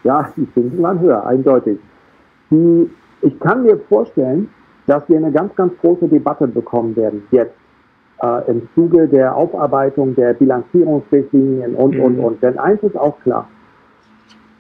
[0.05, 1.79] ja, die Zinsen waren höher, eindeutig.
[2.51, 2.89] Die,
[3.23, 4.49] ich kann mir vorstellen,
[4.87, 7.55] dass wir eine ganz, ganz große Debatte bekommen werden jetzt
[8.23, 12.03] äh, im Zuge der Aufarbeitung der Bilanzierungsrichtlinien und, mhm.
[12.03, 12.43] und, und.
[12.43, 13.49] Denn eins ist auch klar.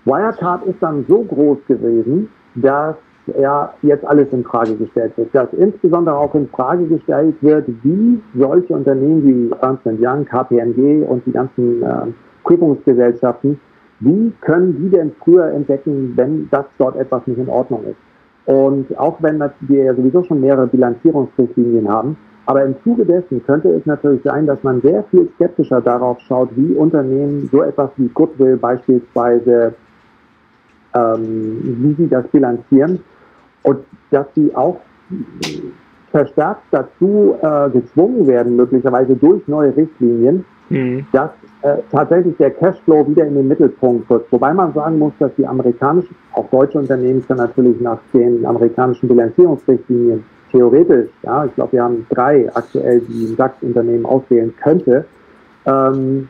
[0.04, 2.96] Wirecard ist dann so groß gewesen, dass
[3.38, 5.34] ja jetzt alles in Frage gestellt wird.
[5.34, 11.26] Dass insbesondere auch in Frage gestellt wird, wie solche Unternehmen wie Ernst Young, KPMG und
[11.26, 12.06] die ganzen äh,
[12.44, 13.60] Prüfungsgesellschaften,
[14.00, 18.05] wie können die denn früher entdecken, wenn das dort etwas nicht in Ordnung ist?
[18.46, 23.68] Und auch wenn wir ja sowieso schon mehrere Bilanzierungsrichtlinien haben, aber im Zuge dessen könnte
[23.70, 28.08] es natürlich sein, dass man sehr viel skeptischer darauf schaut, wie Unternehmen so etwas wie
[28.08, 29.74] Goodwill beispielsweise,
[30.94, 33.00] ähm, wie sie das bilanzieren.
[33.64, 33.80] Und
[34.12, 34.78] dass sie auch
[36.16, 41.04] verstärkt dazu äh, gezwungen werden, möglicherweise durch neue Richtlinien, mhm.
[41.12, 44.32] dass äh, tatsächlich der Cashflow wieder in den Mittelpunkt wird.
[44.32, 49.08] Wobei man sagen muss, dass die amerikanischen, auch deutsche Unternehmen dann natürlich nach den amerikanischen
[49.08, 55.04] Bilanzierungsrichtlinien theoretisch, ja, ich glaube, wir haben drei aktuell, die ein DAX-Unternehmen auswählen könnte,
[55.66, 56.28] ähm,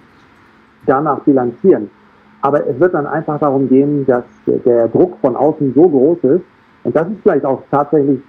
[0.87, 1.90] danach bilanzieren.
[2.42, 6.44] Aber es wird dann einfach darum gehen, dass der Druck von außen so groß ist,
[6.83, 8.20] und das ist vielleicht auch tatsächlich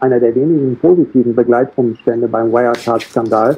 [0.00, 3.56] einer der wenigen positiven Begleitumstände beim Wirecard-Skandal,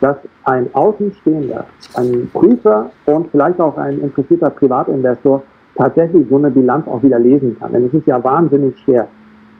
[0.00, 5.42] dass ein Außenstehender, ein Prüfer und vielleicht auch ein interessierter Privatinvestor
[5.76, 7.72] tatsächlich so eine Bilanz auch wieder lesen kann.
[7.72, 9.08] Denn es ist ja wahnsinnig schwer.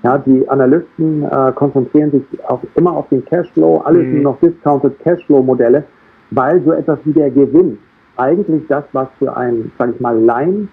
[0.03, 4.15] Ja, die Analysten äh, konzentrieren sich auch immer auf den Cashflow, alles mhm.
[4.15, 5.85] nur noch discounted Cashflow-Modelle,
[6.31, 7.79] weil so etwas wie der Gewinn
[8.17, 10.69] eigentlich das, was für ein, sage ich mal, Laien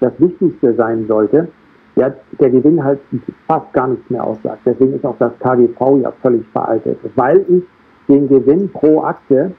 [0.00, 1.48] das Wichtigste sein sollte,
[1.96, 3.00] ja, der Gewinn halt
[3.46, 4.60] fast gar nichts mehr aussagt.
[4.66, 7.64] Deswegen ist auch das KGV ja völlig veraltet, weil ich
[8.08, 9.52] den Gewinn pro Aktie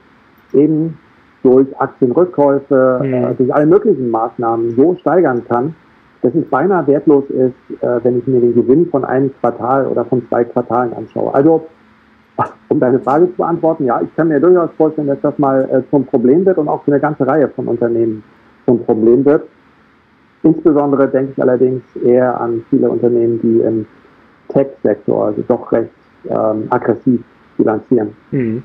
[0.52, 0.96] eben
[1.42, 3.14] durch Aktienrückkäufe, mhm.
[3.14, 5.74] äh, durch alle möglichen Maßnahmen so steigern kann,
[6.22, 10.04] dass es beinahe wertlos ist, äh, wenn ich mir den Gewinn von einem Quartal oder
[10.04, 11.34] von zwei Quartalen anschaue.
[11.34, 11.66] Also,
[12.68, 15.82] um deine Frage zu beantworten, ja, ich kann mir durchaus vorstellen, dass das mal äh,
[15.90, 18.22] zum Problem wird und auch für eine ganze Reihe von Unternehmen
[18.66, 19.44] zum Problem wird.
[20.42, 23.86] Insbesondere denke ich allerdings eher an viele Unternehmen, die im
[24.48, 25.90] Tech-Sektor, also doch recht
[26.28, 27.20] ähm, aggressiv
[27.56, 28.14] bilanzieren.
[28.30, 28.62] Mhm.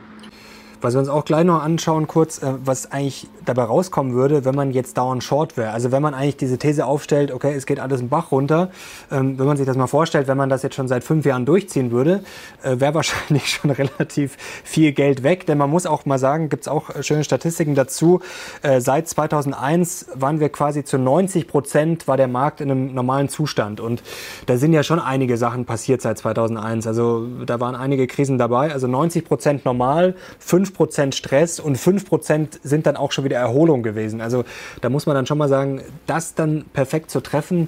[0.81, 4.55] Was wir uns auch gleich noch anschauen, kurz, äh, was eigentlich dabei rauskommen würde, wenn
[4.55, 5.71] man jetzt dauernd short wäre.
[5.71, 8.71] Also wenn man eigentlich diese These aufstellt, okay, es geht alles im Bach runter,
[9.11, 11.45] ähm, wenn man sich das mal vorstellt, wenn man das jetzt schon seit fünf Jahren
[11.45, 12.23] durchziehen würde,
[12.63, 15.45] äh, wäre wahrscheinlich schon relativ viel Geld weg.
[15.45, 18.19] Denn man muss auch mal sagen, gibt es auch schöne Statistiken dazu.
[18.61, 23.29] Äh, seit 2001 waren wir quasi zu 90 Prozent war der Markt in einem normalen
[23.29, 23.79] Zustand.
[23.79, 24.03] Und
[24.47, 26.87] da sind ja schon einige Sachen passiert seit 2001.
[26.87, 28.71] Also da waren einige Krisen dabei.
[28.71, 33.83] Also 90 Prozent normal, 5 5% Stress und 5% sind dann auch schon wieder Erholung
[33.83, 34.21] gewesen.
[34.21, 34.43] Also
[34.81, 37.67] da muss man dann schon mal sagen, das dann perfekt zu treffen,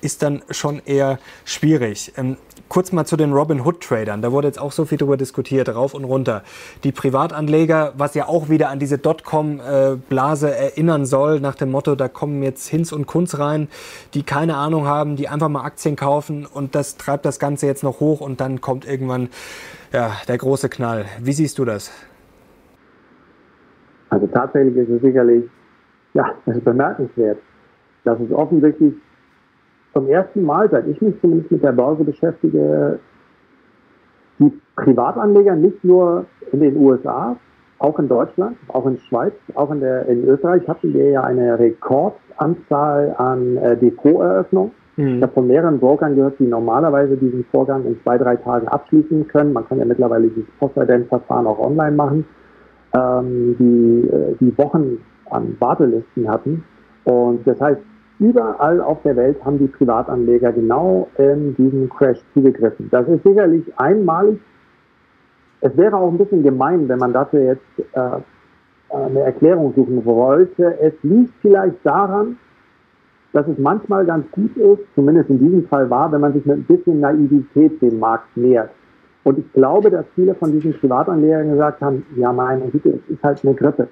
[0.00, 2.12] ist dann schon eher schwierig.
[2.16, 2.36] Ähm,
[2.68, 4.22] kurz mal zu den Robin Hood Tradern.
[4.22, 6.42] Da wurde jetzt auch so viel darüber diskutiert, rauf und runter.
[6.84, 12.08] Die Privatanleger, was ja auch wieder an diese Dotcom-Blase erinnern soll, nach dem Motto, da
[12.08, 13.68] kommen jetzt Hinz und Kunz rein,
[14.14, 17.82] die keine Ahnung haben, die einfach mal Aktien kaufen und das treibt das Ganze jetzt
[17.82, 19.28] noch hoch und dann kommt irgendwann
[19.92, 21.06] ja, der große Knall.
[21.20, 21.90] Wie siehst du das?
[24.10, 25.44] Also tatsächlich ist es sicherlich,
[26.14, 27.38] ja, es ist bemerkenswert,
[28.04, 28.94] dass es offensichtlich
[29.92, 32.98] zum ersten Mal, seit ich mich zumindest mit der Börse beschäftige,
[34.38, 37.36] die Privatanleger nicht nur in den USA,
[37.78, 41.58] auch in Deutschland, auch in Schweiz, auch in, der, in Österreich hatten wir ja eine
[41.58, 44.72] Rekordanzahl an äh, Depoteröffnungen.
[44.96, 45.16] Mhm.
[45.16, 49.28] Ich habe von mehreren Brokern gehört, die normalerweise diesen Vorgang in zwei, drei Tagen abschließen
[49.28, 49.52] können.
[49.52, 52.24] Man kann ja mittlerweile dieses Postident-Verfahren auch online machen
[52.96, 54.98] ähm, die, äh, die Wochen
[55.30, 56.64] an Wartelisten hatten.
[57.04, 57.80] Und das heißt,
[58.18, 62.88] überall auf der Welt haben die Privatanleger genau in diesen Crash zugegriffen.
[62.90, 64.40] Das ist sicherlich einmalig.
[65.60, 70.78] Es wäre auch ein bisschen gemein, wenn man dafür jetzt äh, eine Erklärung suchen wollte.
[70.80, 72.36] Es liegt vielleicht daran,
[73.32, 76.56] dass es manchmal ganz gut ist, zumindest in diesem Fall war, wenn man sich mit
[76.56, 78.70] ein bisschen Naivität dem Markt nähert.
[79.26, 83.24] Und ich glaube, dass viele von diesen Privatanlegern gesagt haben, ja, meine Güte, es ist
[83.24, 83.88] halt eine Grippe.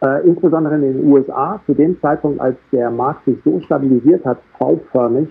[0.00, 4.38] Äh, insbesondere in den USA, zu dem Zeitpunkt, als der Markt sich so stabilisiert hat,
[4.58, 5.28] V-förmig,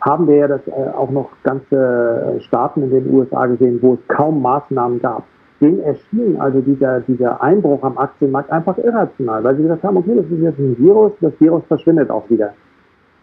[0.00, 4.00] haben wir ja das äh, auch noch ganze Staaten in den USA gesehen, wo es
[4.08, 5.22] kaum Maßnahmen gab.
[5.60, 10.16] Denen erschien also dieser, dieser Einbruch am Aktienmarkt einfach irrational, weil sie gesagt haben, okay,
[10.16, 12.52] das ist jetzt ein Virus, das Virus verschwindet auch wieder.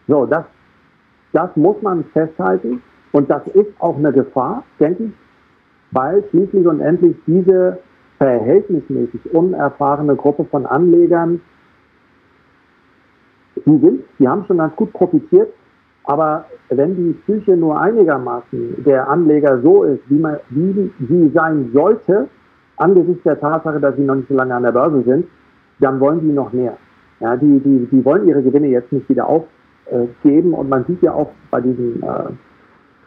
[0.08, 0.46] So, das,
[1.34, 2.82] das muss man festhalten.
[3.18, 5.12] Und das ist auch eine Gefahr, denke ich,
[5.90, 7.80] weil schließlich und endlich diese
[8.20, 11.42] verhältnismäßig unerfahrene Gruppe von Anlegern,
[13.56, 15.52] die sind, die haben schon ganz gut profitiert,
[16.04, 21.72] aber wenn die Psyche nur einigermaßen der Anleger so ist, wie, man, wie sie sein
[21.74, 22.28] sollte,
[22.76, 25.26] angesichts der Tatsache, dass sie noch nicht so lange an der Börse sind,
[25.80, 26.78] dann wollen die noch mehr.
[27.20, 31.14] Ja, die, die, die wollen ihre Gewinne jetzt nicht wieder aufgeben und man sieht ja
[31.14, 32.30] auch bei diesen äh,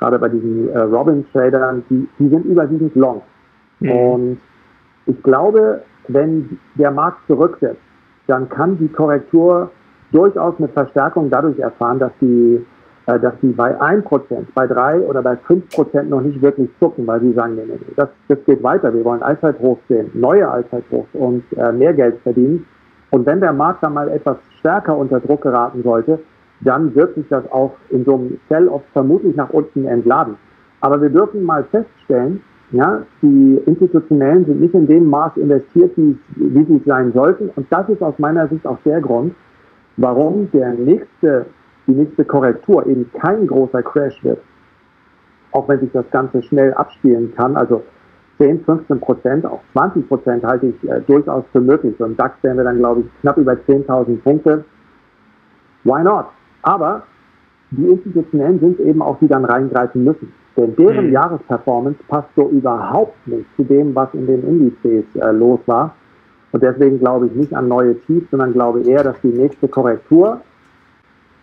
[0.00, 3.22] gerade bei diesen äh, Robin-Tradern, die, die sind überwiegend long.
[3.80, 3.90] Mhm.
[3.90, 4.38] Und
[5.06, 7.80] ich glaube, wenn der Markt zurücksetzt,
[8.26, 9.70] dann kann die Korrektur
[10.12, 12.64] durchaus mit Verstärkung dadurch erfahren, dass die,
[13.06, 17.20] äh, dass die bei 1%, bei 3 oder bei 5% noch nicht wirklich zucken, weil
[17.20, 21.08] sie sagen, nee, nee, nee, das, das geht weiter, wir wollen Allzeithochs sehen, neue Allzeithochs
[21.12, 22.66] und äh, mehr Geld verdienen.
[23.10, 26.20] Und wenn der Markt dann mal etwas stärker unter Druck geraten sollte,
[26.60, 30.36] dann wird sich das auch in so einem Sell-Off vermutlich nach unten entladen.
[30.80, 32.42] Aber wir dürfen mal feststellen,
[32.72, 37.50] ja, die Institutionellen sind nicht in dem Maß investiert, wie, wie sie sein sollten.
[37.56, 39.34] Und das ist aus meiner Sicht auch der Grund,
[39.96, 41.46] warum der nächste,
[41.86, 44.40] die nächste Korrektur eben kein großer Crash wird.
[45.52, 47.56] Auch wenn sich das Ganze schnell abspielen kann.
[47.56, 47.82] Also
[48.38, 51.94] 10, 15 Prozent, auch 20 Prozent halte ich äh, durchaus für möglich.
[51.98, 54.64] So im DAX wären wir dann, glaube ich, knapp über 10.000 Punkte.
[55.82, 56.26] Why not?
[56.62, 57.02] Aber
[57.70, 60.32] die Institutionellen sind eben auch, die dann reingreifen müssen.
[60.56, 61.12] Denn deren mhm.
[61.12, 65.94] Jahresperformance passt so überhaupt nicht zu dem, was in den Indizes äh, los war.
[66.52, 70.40] Und deswegen glaube ich nicht an neue Tiefs, sondern glaube eher, dass die nächste Korrektur,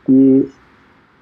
[0.07, 0.49] die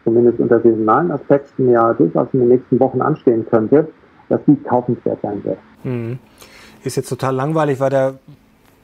[0.04, 3.88] zumindest unter saisonalen Aspekten ja durchaus in den nächsten Wochen anstehen könnte,
[4.30, 5.58] dass die kaufenswert sein wird.
[5.84, 6.20] Mhm.
[6.84, 8.14] Ist jetzt total langweilig, weil da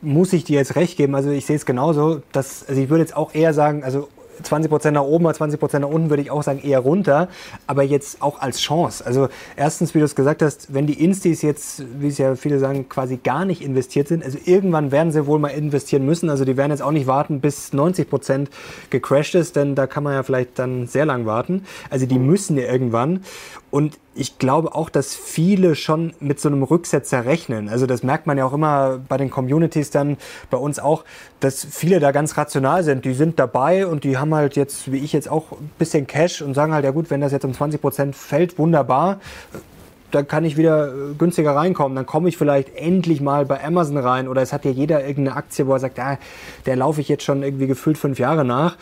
[0.01, 1.15] muss ich dir jetzt recht geben.
[1.15, 2.21] Also ich sehe es genauso.
[2.31, 4.07] Dass, also ich würde jetzt auch eher sagen, also
[4.41, 7.27] 20% nach oben oder 20% nach unten, würde ich auch sagen, eher runter.
[7.67, 9.05] Aber jetzt auch als Chance.
[9.05, 12.59] Also erstens, wie du es gesagt hast, wenn die Instis jetzt, wie es ja viele
[12.59, 16.29] sagen, quasi gar nicht investiert sind, also irgendwann werden sie wohl mal investieren müssen.
[16.29, 18.47] Also die werden jetzt auch nicht warten, bis 90%
[18.89, 21.65] gecrashed ist, denn da kann man ja vielleicht dann sehr lang warten.
[21.89, 23.23] Also die müssen ja irgendwann.
[23.69, 27.69] Und ich glaube auch, dass viele schon mit so einem Rücksetzer rechnen.
[27.69, 30.17] Also das merkt man ja auch immer bei den Communities dann,
[30.49, 31.05] bei uns auch,
[31.39, 33.05] dass viele da ganz rational sind.
[33.05, 36.41] Die sind dabei und die haben halt jetzt, wie ich jetzt auch, ein bisschen Cash
[36.41, 39.21] und sagen halt, ja gut, wenn das jetzt um 20 Prozent fällt, wunderbar.
[40.11, 41.95] Dann kann ich wieder äh, günstiger reinkommen.
[41.95, 44.27] Dann komme ich vielleicht endlich mal bei Amazon rein.
[44.27, 46.17] Oder es hat ja jeder irgendeine Aktie, wo er sagt, ah,
[46.65, 48.75] der laufe ich jetzt schon irgendwie gefühlt fünf Jahre nach.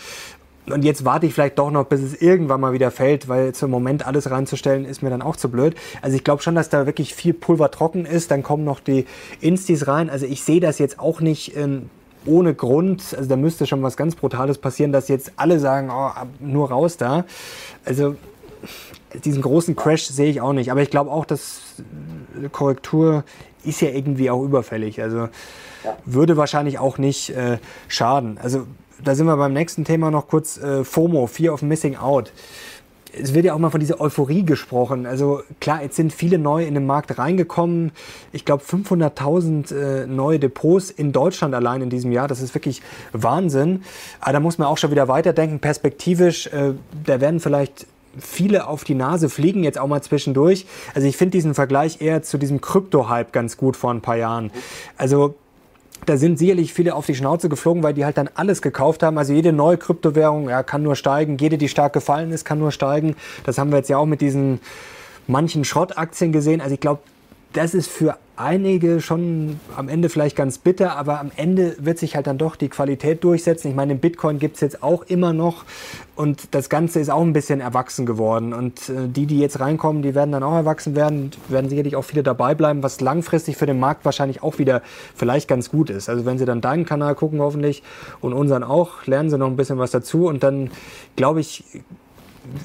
[0.71, 3.69] Und jetzt warte ich vielleicht doch noch, bis es irgendwann mal wieder fällt, weil im
[3.69, 5.75] Moment alles reinzustellen, ist mir dann auch zu blöd.
[6.01, 8.32] Also ich glaube schon, dass da wirklich viel Pulver trocken ist.
[8.32, 9.05] Dann kommen noch die
[9.41, 10.10] Instis rein.
[10.10, 11.89] Also ich sehe das jetzt auch nicht ähm,
[12.25, 13.15] ohne Grund.
[13.15, 16.97] Also da müsste schon was ganz Brutales passieren, dass jetzt alle sagen, oh, nur raus
[16.97, 17.25] da.
[17.86, 18.15] Also
[19.23, 20.71] diesen großen Crash sehe ich auch nicht.
[20.71, 21.62] Aber ich glaube auch, dass
[22.51, 23.23] Korrektur
[23.63, 25.01] ist ja irgendwie auch überfällig.
[25.01, 25.29] Also
[26.05, 28.38] würde wahrscheinlich auch nicht äh, schaden.
[28.41, 28.67] Also
[29.03, 32.31] da sind wir beim nächsten Thema noch kurz äh, FOMO, Fear of Missing Out.
[33.12, 35.07] Es wird ja auch mal von dieser Euphorie gesprochen.
[35.07, 37.91] Also klar, jetzt sind viele neu in den Markt reingekommen.
[38.31, 42.27] Ich glaube 500.000 äh, neue Depots in Deutschland allein in diesem Jahr.
[42.27, 43.83] Das ist wirklich Wahnsinn.
[44.19, 45.59] Aber da muss man auch schon wieder weiterdenken.
[45.59, 46.73] Perspektivisch, äh,
[47.05, 50.65] da werden vielleicht viele auf die Nase fliegen jetzt auch mal zwischendurch.
[50.93, 54.51] Also ich finde diesen Vergleich eher zu diesem Krypto-Hype ganz gut vor ein paar Jahren.
[54.97, 55.35] Also
[56.05, 59.17] da sind sicherlich viele auf die Schnauze geflogen, weil die halt dann alles gekauft haben.
[59.17, 62.71] Also jede neue Kryptowährung ja, kann nur steigen, jede, die stark gefallen ist, kann nur
[62.71, 63.15] steigen.
[63.45, 64.59] Das haben wir jetzt ja auch mit diesen
[65.27, 66.62] manchen Schrottaktien gesehen.
[66.62, 67.01] Also ich glaube,
[67.53, 72.15] das ist für einige schon am Ende vielleicht ganz bitter, aber am Ende wird sich
[72.15, 73.69] halt dann doch die Qualität durchsetzen.
[73.69, 75.65] Ich meine, den Bitcoin gibt es jetzt auch immer noch
[76.15, 78.54] und das Ganze ist auch ein bisschen erwachsen geworden.
[78.54, 82.04] Und äh, die, die jetzt reinkommen, die werden dann auch erwachsen werden, werden sicherlich auch
[82.04, 84.82] viele dabei bleiben, was langfristig für den Markt wahrscheinlich auch wieder
[85.15, 86.08] vielleicht ganz gut ist.
[86.08, 87.84] Also wenn sie dann deinen Kanal gucken hoffentlich
[88.21, 90.71] und unseren auch, lernen sie noch ein bisschen was dazu und dann
[91.17, 91.65] glaube ich,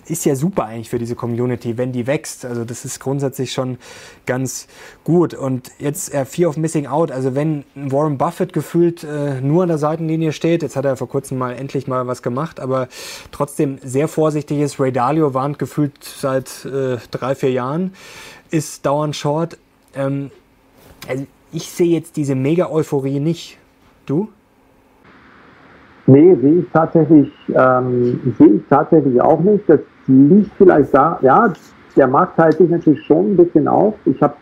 [0.06, 2.44] ist ja super eigentlich für diese Community, wenn die wächst.
[2.44, 3.78] Also das ist grundsätzlich schon
[4.26, 4.66] ganz
[5.04, 5.34] gut.
[5.34, 9.68] Und jetzt äh, Fear of Missing Out, also wenn Warren Buffett gefühlt äh, nur an
[9.68, 12.88] der Seitenlinie steht, jetzt hat er vor kurzem mal endlich mal was gemacht, aber
[13.30, 14.80] trotzdem sehr vorsichtig ist.
[14.80, 17.94] Ray Dalio warnt gefühlt seit äh, drei, vier Jahren,
[18.50, 19.58] ist dauernd short.
[19.94, 20.30] Ähm,
[21.08, 23.58] also ich sehe jetzt diese Mega-Euphorie nicht.
[24.06, 24.28] Du?
[26.06, 29.64] Nee, sehe ich tatsächlich, ähm, sehe ich tatsächlich auch nicht.
[29.68, 31.50] Das liegt vielleicht da, ja,
[31.96, 33.94] der Markt teilt sich natürlich schon ein bisschen auf.
[34.04, 34.34] Ich habe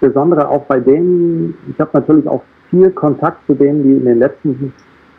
[0.00, 4.18] insbesondere auch bei denen, ich habe natürlich auch viel Kontakt zu denen, die in den
[4.18, 4.72] letzten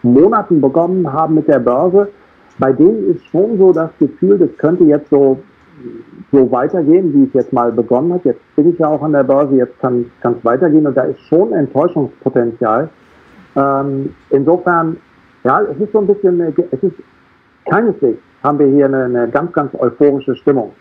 [0.03, 2.07] Monaten begonnen haben mit der Börse.
[2.59, 5.39] Bei denen ist schon so das Gefühl, das könnte jetzt so,
[6.31, 8.23] so weitergehen, wie es jetzt mal begonnen hat.
[8.23, 11.19] Jetzt bin ich ja auch an der Börse, jetzt kann es weitergehen und da ist
[11.21, 12.89] schon Enttäuschungspotenzial.
[13.55, 14.97] Ähm, insofern
[15.43, 16.95] ja, es ist so ein bisschen, es ist
[17.69, 20.71] keineswegs haben wir hier eine, eine ganz, ganz euphorische Stimmung.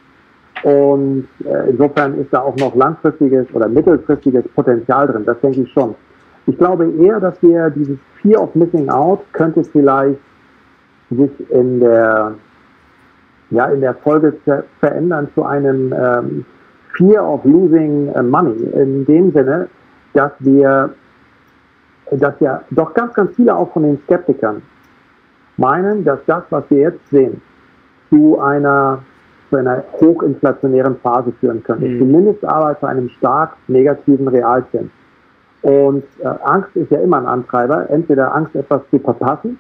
[0.63, 5.73] Und äh, insofern ist da auch noch langfristiges oder mittelfristiges Potenzial drin, das denke ich
[5.73, 5.95] schon.
[6.47, 10.21] Ich glaube eher, dass wir dieses Fear of Missing Out könnte vielleicht
[11.11, 12.35] sich in der,
[13.51, 14.35] ja, in der Folge
[14.81, 16.45] verändern zu einem ähm,
[16.97, 18.63] Fear of Losing äh, Money.
[18.75, 19.69] In dem Sinne,
[20.15, 20.91] dass wir
[22.11, 24.63] dass ja doch ganz, ganz viele auch von den Skeptikern
[25.57, 27.41] meinen, dass das, was wir jetzt sehen,
[28.11, 29.01] zu einer,
[29.51, 31.87] zu einer hochinflationären Phase führen könnte.
[31.87, 31.99] Mhm.
[31.99, 34.91] Zumindest aber zu einem stark negativen Realzins.
[35.63, 37.91] Und äh, Angst ist ja immer ein Antreiber.
[37.91, 39.59] Entweder Angst, etwas zu verpassen,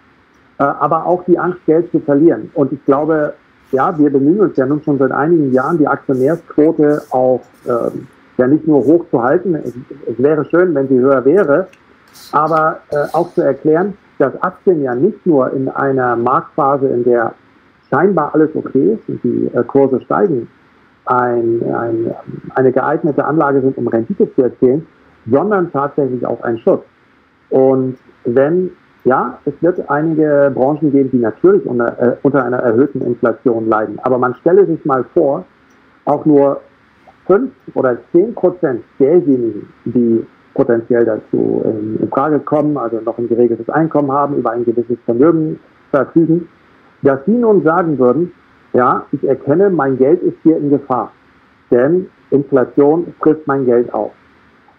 [0.58, 2.50] äh, aber auch die Angst, Geld zu verlieren.
[2.54, 3.34] Und ich glaube,
[3.72, 7.90] ja, wir bemühen uns ja nun schon seit einigen Jahren, die Aktionärsquote auch äh,
[8.38, 9.56] ja nicht nur hoch zu halten.
[9.56, 9.74] Es,
[10.06, 11.66] es wäre schön, wenn sie höher wäre,
[12.32, 17.34] aber äh, auch zu erklären, dass Aktien ja nicht nur in einer Marktphase, in der
[17.90, 20.48] scheinbar alles okay ist und die äh, Kurse steigen,
[21.06, 22.14] ein, ein,
[22.54, 24.86] eine geeignete Anlage sind, um Rendite zu erzielen,
[25.30, 26.84] sondern tatsächlich auch ein Schutz.
[27.50, 28.70] Und wenn,
[29.04, 33.98] ja, es wird einige Branchen geben, die natürlich unter, äh, unter einer erhöhten Inflation leiden.
[34.02, 35.44] Aber man stelle sich mal vor,
[36.06, 36.60] auch nur
[37.26, 40.26] fünf oder zehn Prozent derjenigen, die
[40.56, 44.98] potenziell dazu ähm, in Frage kommen, also noch ein geregeltes Einkommen haben, über ein gewisses
[45.04, 46.48] Vermögen verfügen,
[47.02, 48.32] dass sie nun sagen würden,
[48.72, 51.12] ja, ich erkenne, mein Geld ist hier in Gefahr,
[51.70, 54.12] denn Inflation frisst mein Geld auf.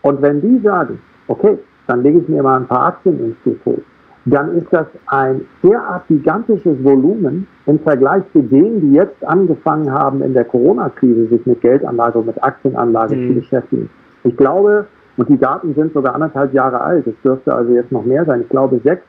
[0.01, 1.57] Und wenn die sagen, okay,
[1.88, 3.82] dann lege ich mir mal ein paar Aktien ins Depot,
[4.25, 10.21] dann ist das ein derart gigantisches Volumen im Vergleich zu denen, die jetzt angefangen haben,
[10.21, 13.28] in der Corona-Krise sich mit Geldanlage und mit Aktienanlage mhm.
[13.28, 13.89] zu beschäftigen.
[14.25, 14.86] Ich glaube,
[15.18, 18.41] und die Daten sind sogar anderthalb Jahre alt, es dürfte also jetzt noch mehr sein,
[18.41, 19.03] ich glaube, sechs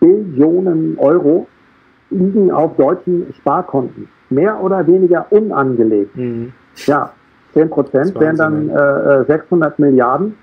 [0.00, 1.46] Billionen Euro
[2.10, 4.08] liegen auf deutschen Sparkonten.
[4.30, 6.16] Mehr oder weniger unangelegt.
[6.16, 6.52] Mhm.
[6.86, 7.12] Ja,
[7.52, 10.34] 10 Prozent wären dann äh, 600 äh, Milliarden.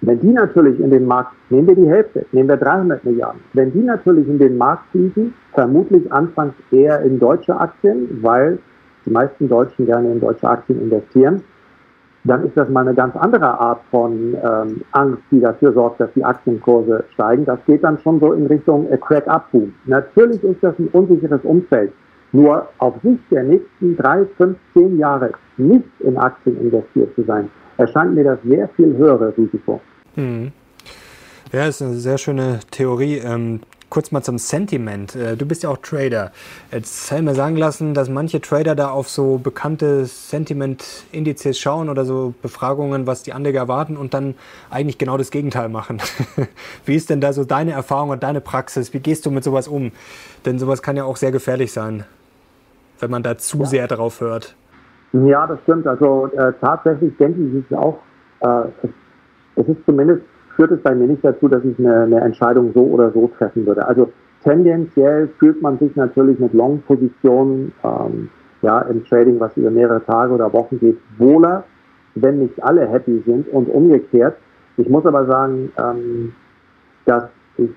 [0.00, 3.72] Wenn die natürlich in den Markt, nehmen wir die Hälfte, nehmen wir 300 Milliarden, wenn
[3.72, 8.58] die natürlich in den Markt fließen, vermutlich anfangs eher in deutsche Aktien, weil
[9.06, 11.42] die meisten Deutschen gerne in deutsche Aktien investieren,
[12.24, 16.12] dann ist das mal eine ganz andere Art von ähm, Angst, die dafür sorgt, dass
[16.14, 17.44] die Aktienkurse steigen.
[17.44, 19.74] Das geht dann schon so in Richtung äh, Crack-Up-Boom.
[19.86, 21.92] Natürlich ist das ein unsicheres Umfeld.
[22.30, 27.50] Nur auf Sicht der nächsten drei, fünf, zehn Jahre nicht in Aktien investiert zu sein,
[27.76, 29.80] erscheint mir das sehr viel höhere Risiko.
[30.14, 30.52] Hm.
[31.52, 33.18] Ja, ist eine sehr schöne Theorie.
[33.18, 33.60] Ähm,
[33.92, 35.14] kurz mal zum Sentiment.
[35.14, 36.32] Äh, du bist ja auch Trader.
[36.70, 41.90] Jetzt habe ich mir sagen lassen, dass manche Trader da auf so bekannte Sentiment-Indizes schauen
[41.90, 44.34] oder so Befragungen, was die Anleger erwarten und dann
[44.70, 45.98] eigentlich genau das Gegenteil machen.
[46.86, 48.94] Wie ist denn da so deine Erfahrung und deine Praxis?
[48.94, 49.92] Wie gehst du mit sowas um?
[50.46, 52.04] Denn sowas kann ja auch sehr gefährlich sein,
[52.98, 53.66] wenn man da zu ja.
[53.66, 54.56] sehr darauf hört.
[55.12, 55.86] Ja, das stimmt.
[55.86, 57.98] Also äh, tatsächlich denke ich, ist es auch,
[58.40, 58.68] äh,
[59.56, 60.22] es ist zumindest
[60.56, 63.66] führt es bei mir nicht dazu, dass ich eine, eine Entscheidung so oder so treffen
[63.66, 63.86] würde.
[63.86, 64.10] Also
[64.44, 68.28] tendenziell fühlt man sich natürlich mit Long-Positionen ähm,
[68.62, 71.64] ja, im Trading, was über mehrere Tage oder Wochen geht, wohler,
[72.14, 74.36] wenn nicht alle happy sind und umgekehrt.
[74.76, 76.32] Ich muss aber sagen, ähm,
[77.04, 77.24] dass
[77.56, 77.70] ich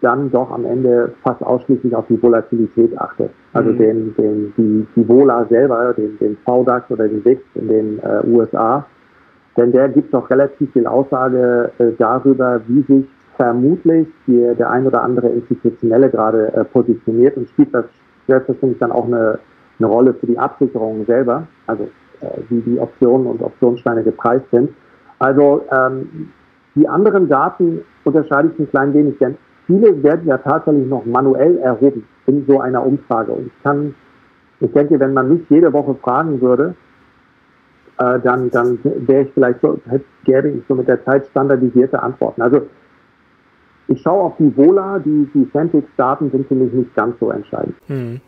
[0.00, 3.30] dann doch am Ende fast ausschließlich auf die Volatilität achte.
[3.52, 3.78] Also mhm.
[3.78, 8.22] den, den, die, die Vola selber, den, den VDAX oder den VIX in den äh,
[8.26, 8.86] USA,
[9.56, 14.86] denn der gibt doch relativ viel Aussage äh, darüber, wie sich vermutlich die, der ein
[14.86, 17.86] oder andere Institutionelle gerade äh, positioniert und spielt das
[18.28, 19.38] selbstverständlich dann auch eine,
[19.78, 21.84] eine Rolle für die Absicherung selber, also
[22.20, 24.70] äh, wie die Optionen und Optionssteine gepreist sind.
[25.18, 26.30] Also ähm,
[26.74, 29.36] die anderen Daten unterscheide ich ein klein wenig, denn
[29.66, 33.32] viele werden ja tatsächlich noch manuell erhoben in so einer Umfrage.
[33.32, 33.94] Und ich kann,
[34.60, 36.74] ich denke, wenn man mich jede Woche fragen würde,
[38.00, 39.78] äh, dann, dann wäre ich vielleicht so,
[40.24, 42.40] gäbe ich so mit der Zeit standardisierte Antworten.
[42.40, 42.62] Also
[43.88, 47.74] ich schaue auf die Vola, die, die Centix-Daten sind für mich nicht ganz so entscheidend.
[47.88, 48.20] Hm.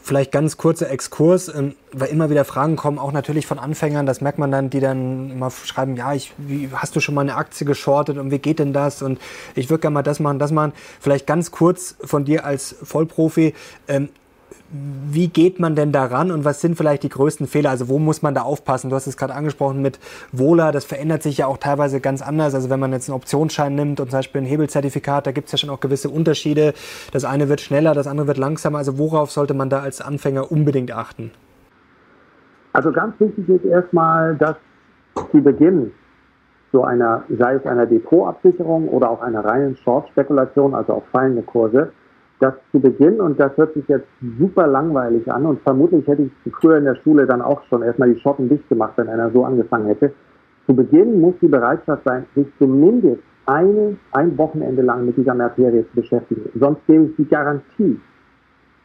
[0.00, 4.20] Vielleicht ganz kurzer Exkurs, ähm, weil immer wieder Fragen kommen, auch natürlich von Anfängern, das
[4.20, 7.34] merkt man dann, die dann immer schreiben, ja, ich, wie, hast du schon mal eine
[7.34, 9.02] Aktie geschortet und wie geht denn das?
[9.02, 9.18] Und
[9.56, 10.72] ich würde gerne mal das machen, das machen.
[11.00, 13.52] Vielleicht ganz kurz von dir als Vollprofi,
[13.88, 14.08] ähm,
[14.70, 17.70] wie geht man denn daran und was sind vielleicht die größten Fehler?
[17.70, 18.90] Also wo muss man da aufpassen?
[18.90, 19.98] Du hast es gerade angesprochen mit
[20.32, 22.54] Wohler, das verändert sich ja auch teilweise ganz anders.
[22.54, 25.52] Also wenn man jetzt einen Optionsschein nimmt und zum Beispiel ein Hebelzertifikat, da gibt es
[25.52, 26.74] ja schon auch gewisse Unterschiede.
[27.12, 28.78] Das eine wird schneller, das andere wird langsamer.
[28.78, 31.30] Also worauf sollte man da als Anfänger unbedingt achten?
[32.72, 34.56] Also ganz wichtig ist erstmal, dass
[35.30, 35.92] zu Beginn
[36.72, 41.92] so einer, sei es einer Depotabsicherung oder auch einer reinen Short-Spekulation, also auf fallende Kurse,
[42.40, 44.06] das zu Beginn, und das hört sich jetzt
[44.38, 48.12] super langweilig an, und vermutlich hätte ich früher in der Schule dann auch schon erstmal
[48.12, 50.12] die Schotten dicht gemacht, wenn einer so angefangen hätte.
[50.66, 55.86] Zu Beginn muss die Bereitschaft sein, sich zumindest eine, ein Wochenende lang mit dieser Materie
[55.88, 56.50] zu beschäftigen.
[56.58, 58.00] Sonst gebe ich die Garantie,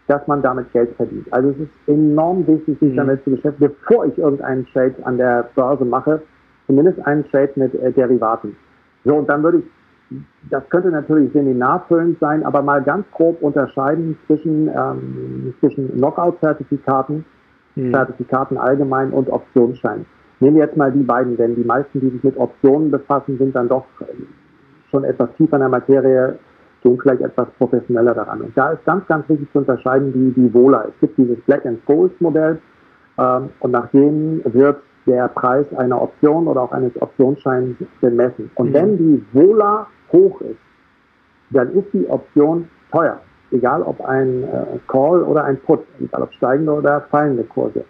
[0.07, 1.31] dass man damit Geld verdient.
[1.31, 2.97] Also es ist enorm wichtig, sich mhm.
[2.97, 6.21] damit zu beschäftigen, bevor ich irgendeinen Trade an der Börse mache,
[6.67, 8.55] zumindest einen Trade mit äh, Derivaten.
[9.03, 9.65] So, und dann würde ich
[10.49, 17.25] das könnte natürlich seminarfüllend sein, aber mal ganz grob unterscheiden zwischen, ähm, zwischen Knockout-Zertifikaten,
[17.75, 17.93] hm.
[17.93, 20.05] Zertifikaten allgemein und Optionsscheinen.
[20.39, 23.55] Nehmen wir jetzt mal die beiden, denn die meisten, die sich mit Optionen befassen, sind
[23.55, 23.85] dann doch
[24.89, 26.39] schon etwas tiefer in der Materie,
[26.83, 28.41] tun vielleicht etwas professioneller daran.
[28.41, 30.87] Und da ist ganz, ganz wichtig zu unterscheiden, die, die Wohler.
[30.89, 32.59] Es gibt dieses Black and Scholes Modell
[33.17, 38.51] ähm, und nach dem wird der Preis einer Option oder auch eines Optionsscheins bemessen.
[38.55, 38.73] Und mhm.
[38.73, 40.59] wenn die Wohler hoch ist,
[41.51, 43.19] dann ist die Option teuer.
[43.51, 47.83] Egal ob ein äh, Call oder ein Put, egal ob steigende oder fallende Kurse.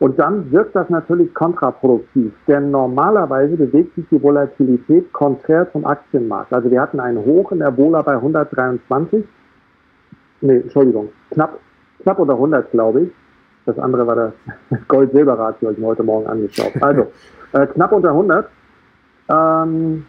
[0.00, 6.52] Und dann wirkt das natürlich kontraproduktiv, denn normalerweise bewegt sich die Volatilität konträr zum Aktienmarkt.
[6.52, 9.24] Also wir hatten einen Hoch in der Vola bei 123,
[10.40, 11.56] nee, Entschuldigung, knapp,
[12.02, 13.10] knapp unter 100, glaube ich.
[13.64, 14.32] Das andere war das
[14.88, 16.72] Gold-Silber-Ratio, ich mir heute Morgen angeschaut.
[16.80, 17.12] Also,
[17.52, 18.48] äh, knapp unter 100.
[19.28, 20.04] Ähm,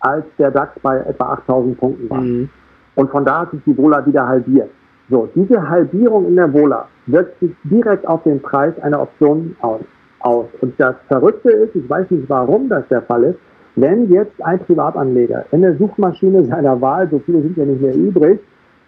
[0.00, 2.20] als der DAX bei etwa 8000 Punkten war.
[2.20, 2.48] Mhm.
[2.94, 4.70] Und von da hat sich die Vola wieder halbiert.
[5.08, 9.80] So, diese Halbierung in der Vola wirkt sich direkt auf den Preis einer Option aus.
[10.20, 10.46] aus.
[10.60, 13.38] Und das Verrückte ist, ich weiß nicht, warum das der Fall ist,
[13.76, 17.94] Wenn jetzt ein Privatanleger in der Suchmaschine seiner Wahl, so viele sind ja nicht mehr
[17.94, 18.40] übrig,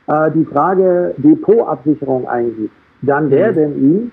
[0.08, 3.30] äh, die Frage Depotabsicherung eingibt, dann mhm.
[3.30, 4.12] werden ihm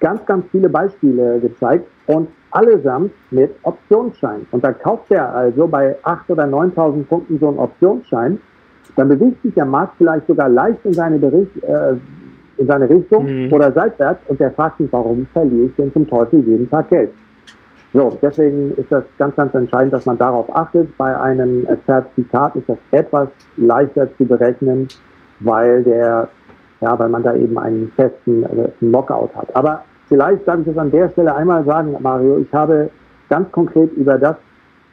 [0.00, 4.46] ganz, ganz viele Beispiele gezeigt und allesamt mit Optionsschein.
[4.50, 8.38] Und da kauft er also bei 8.000 oder 9.000 Punkten so einen Optionsschein,
[8.96, 11.94] dann bewegt sich der Markt vielleicht sogar leicht in seine, Bericht, äh,
[12.56, 13.52] in seine Richtung mhm.
[13.52, 17.10] oder seitwärts und der fragt sich, warum verliere ich denn zum Teufel jeden Tag Geld?
[17.94, 20.94] So, deswegen ist das ganz, ganz entscheidend, dass man darauf achtet.
[20.98, 24.88] Bei einem Zertifikat ist das etwas leichter zu berechnen,
[25.40, 26.28] weil der,
[26.80, 29.54] ja, weil man da eben einen festen äh, Knockout hat.
[29.56, 32.38] Aber vielleicht darf ich das an der Stelle einmal sagen, Mario.
[32.38, 32.90] Ich habe
[33.28, 34.36] ganz konkret über das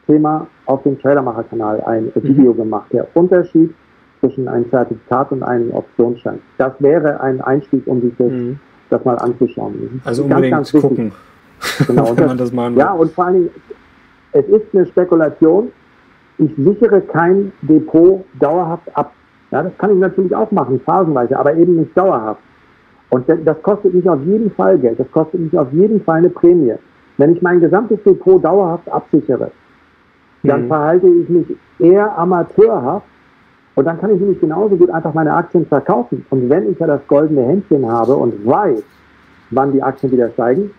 [0.08, 2.24] Thema auf dem Tradermacher-Kanal ein mhm.
[2.24, 2.88] Video gemacht.
[2.92, 3.74] Der Unterschied
[4.20, 6.40] zwischen einem Zertifikat und einem Optionsschein.
[6.58, 8.60] Das wäre ein Einstieg, um sich das, mhm.
[8.90, 10.02] das mal anzuschauen.
[10.06, 11.12] Also unbedingt ganz, ganz gucken.
[11.88, 13.50] Genau, wenn man das mal ja, und vor allen Dingen,
[14.34, 15.72] es ist eine Spekulation.
[16.38, 19.14] Ich sichere kein Depot dauerhaft ab.
[19.52, 22.42] Ja, das kann ich natürlich auch machen, phasenweise, aber eben nicht dauerhaft.
[23.16, 25.00] Und das kostet mich auf jeden Fall Geld.
[25.00, 26.74] Das kostet mich auf jeden Fall eine Prämie.
[27.18, 29.52] Wenn ich mein gesamtes Depot dauerhaft absichere,
[30.44, 30.68] dann mhm.
[30.68, 31.48] verhalte ich mich
[31.80, 33.08] eher amateurhaft
[33.76, 36.26] und dann kann ich nämlich genauso gut einfach meine Aktien verkaufen.
[36.30, 38.84] Und wenn ich ja das goldene Händchen habe und weiß,
[39.52, 40.72] wann die Aktien wieder steigen,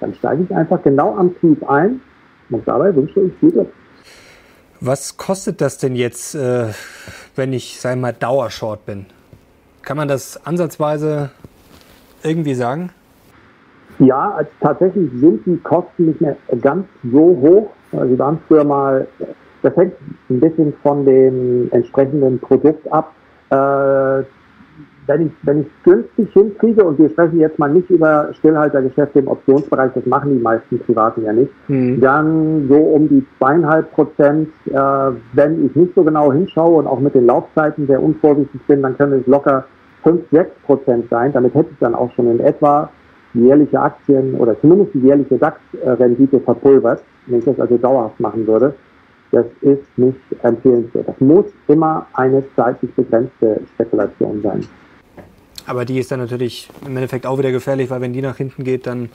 [0.00, 2.00] dann steige ich einfach genau am Tief ein
[2.48, 3.68] und dabei wünsche ich viel Glück.
[4.80, 6.68] Was kostet das denn jetzt, äh,
[7.36, 9.04] wenn ich, sagen wir mal, Dauershort bin?
[9.82, 11.30] Kann man das ansatzweise
[12.24, 12.90] irgendwie sagen?
[13.98, 17.70] Ja, also tatsächlich sind die Kosten nicht mehr ganz so hoch.
[17.92, 19.06] Sie waren früher mal,
[19.62, 19.94] das hängt
[20.30, 23.12] ein bisschen von dem entsprechenden Produkt ab.
[23.50, 24.24] Äh,
[25.06, 29.28] wenn ich wenn ich günstig hinkriege, und wir sprechen jetzt mal nicht über Stillhaltergeschäfte im
[29.28, 32.00] Optionsbereich, das machen die meisten Privaten ja nicht, mhm.
[32.00, 34.72] dann so um die zweieinhalb Prozent, äh,
[35.32, 38.96] wenn ich nicht so genau hinschaue und auch mit den Laufzeiten sehr unvorsichtig bin, dann
[38.96, 39.64] können es locker
[40.02, 41.32] fünf sechs Prozent sein.
[41.32, 42.90] Damit hätte ich dann auch schon in etwa
[43.34, 48.74] jährliche Aktien oder zumindest die jährliche DAX-Rendite verpulvert, wenn ich das also dauerhaft machen würde.
[49.30, 51.08] Das ist nicht empfehlenswert.
[51.08, 54.66] Das muss immer eine zeitlich begrenzte Spekulation sein.
[55.66, 58.64] Aber die ist dann natürlich im Endeffekt auch wieder gefährlich, weil wenn die nach hinten
[58.64, 59.08] geht, dann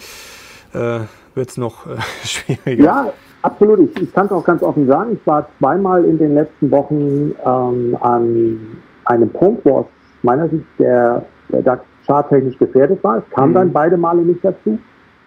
[0.74, 1.00] äh,
[1.36, 2.84] wird es noch äh, schwieriger.
[2.84, 3.14] Ja,
[3.44, 3.80] absolut.
[3.80, 5.14] Ich, ich kann es auch ganz offen sagen.
[5.14, 8.60] Ich war zweimal in den letzten Wochen ähm, an
[9.06, 9.86] einem Punkt, wo aus
[10.28, 13.18] meiner Sicht der, der DAX charttechnisch gefährdet war.
[13.18, 13.54] Es kam mhm.
[13.56, 14.78] dann beide Male nicht dazu.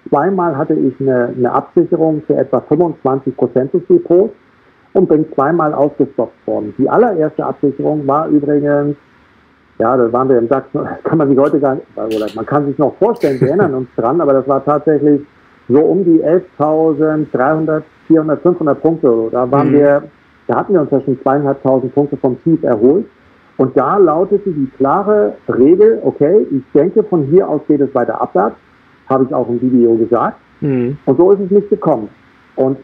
[0.09, 4.32] Zweimal hatte ich eine, eine Absicherung für etwa 25 Prozent des Depots
[4.92, 6.74] und bin zweimal ausgestoppt worden.
[6.78, 8.96] Die allererste Absicherung war übrigens
[9.80, 10.66] ja, da waren wir im DAX,
[11.05, 13.88] kann man sich heute gar nicht, oder man kann sich noch vorstellen, wir erinnern uns
[13.96, 15.22] dran, aber das war tatsächlich
[15.68, 19.28] so um die 11.300, 400, 500 Punkte.
[19.32, 19.74] Da waren mhm.
[19.74, 20.03] wir,
[20.48, 23.07] da hatten wir uns ja schon zweieinhalbtausend Punkte vom Tief erholt.
[23.61, 28.18] Und da lautete die klare Regel, okay, ich denke, von hier aus geht es weiter
[28.18, 28.56] abwärts.
[29.06, 30.38] Habe ich auch im Video gesagt.
[30.62, 30.96] Mhm.
[31.04, 32.08] Und so ist es nicht gekommen.
[32.56, 32.78] Und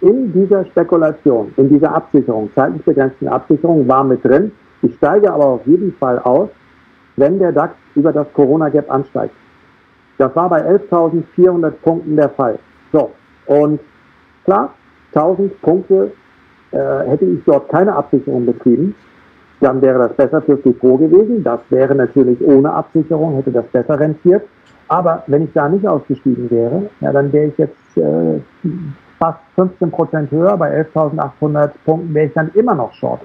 [0.00, 4.50] in dieser Spekulation, in dieser Absicherung, zeitlich begrenzten Absicherung war mit drin,
[4.82, 6.48] ich steige aber auf jeden Fall aus,
[7.14, 9.34] wenn der DAX über das Corona-Gap ansteigt.
[10.18, 12.58] Das war bei 11.400 Punkten der Fall.
[12.90, 13.12] So,
[13.46, 13.78] und
[14.44, 14.74] klar,
[15.14, 16.10] 1000 Punkte
[16.72, 18.96] äh, hätte ich dort keine Absicherung betrieben,
[19.60, 21.42] dann wäre das besser fürs Depot gewesen.
[21.42, 24.42] Das wäre natürlich ohne Absicherung, hätte das besser rentiert.
[24.88, 28.40] Aber wenn ich da nicht ausgestiegen wäre, ja, dann wäre ich jetzt äh,
[29.18, 30.56] fast 15 Prozent höher.
[30.56, 33.20] Bei 11.800 Punkten wäre ich dann immer noch short.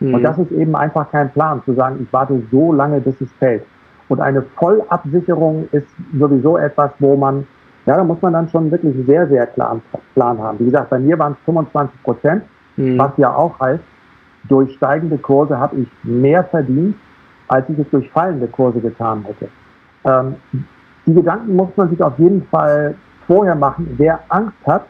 [0.00, 0.14] Mhm.
[0.14, 3.32] Und das ist eben einfach kein Plan, zu sagen, ich warte so lange, bis es
[3.38, 3.64] fällt.
[4.08, 7.46] Und eine Vollabsicherung ist sowieso etwas, wo man,
[7.86, 9.82] ja, da muss man dann schon wirklich sehr, sehr klar einen
[10.14, 10.58] Plan haben.
[10.60, 12.44] Wie gesagt, bei mir waren es 25 Prozent,
[12.76, 12.98] mhm.
[12.98, 13.82] was ja auch heißt,
[14.44, 16.96] durch steigende Kurse habe ich mehr verdient,
[17.48, 19.48] als ich es durch fallende Kurse getan hätte.
[20.04, 20.36] Ähm,
[21.06, 22.94] die Gedanken muss man sich auf jeden Fall
[23.26, 23.94] vorher machen.
[23.96, 24.86] Wer Angst hat,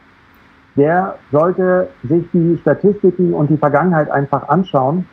[0.77, 5.07] der sollte sich die Statistiken und die Vergangenheit einfach anschauen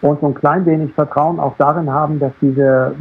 [0.00, 2.94] und so ein klein wenig Vertrauen auch darin haben, dass diese,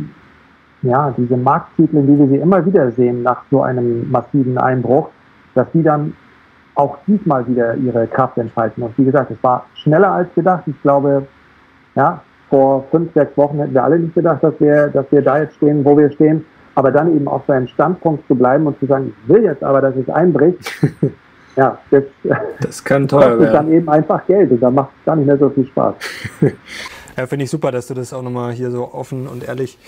[0.81, 5.09] ja, diese Marktzyklen, wie wir sie immer wieder sehen nach so einem massiven Einbruch,
[5.53, 6.13] dass die dann
[6.77, 8.83] auch diesmal wieder ihre Kraft entfalten.
[8.83, 10.63] Und wie gesagt, es war schneller als gedacht.
[10.67, 11.27] Ich glaube,
[11.95, 15.39] ja, vor fünf, sechs Wochen hätten wir alle nicht gedacht, dass wir, dass wir da
[15.39, 16.45] jetzt stehen, wo wir stehen.
[16.75, 19.81] Aber dann eben auf seinem Standpunkt zu bleiben und zu sagen, ich will jetzt aber,
[19.81, 20.59] dass es einbricht,
[21.55, 22.03] ja, das,
[22.61, 23.53] das kann teuer werden.
[23.53, 25.95] dann eben einfach Geld und da macht es gar nicht mehr so viel Spaß.
[27.17, 29.79] ja, finde ich super, dass du das auch nochmal hier so offen und ehrlich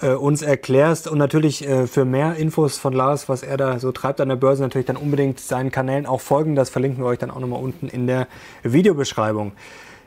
[0.00, 1.08] äh, uns erklärst.
[1.08, 4.36] Und natürlich äh, für mehr Infos von Lars, was er da so treibt an der
[4.36, 6.54] Börse, natürlich dann unbedingt seinen Kanälen auch folgen.
[6.54, 8.26] Das verlinken wir euch dann auch nochmal unten in der
[8.62, 9.52] Videobeschreibung.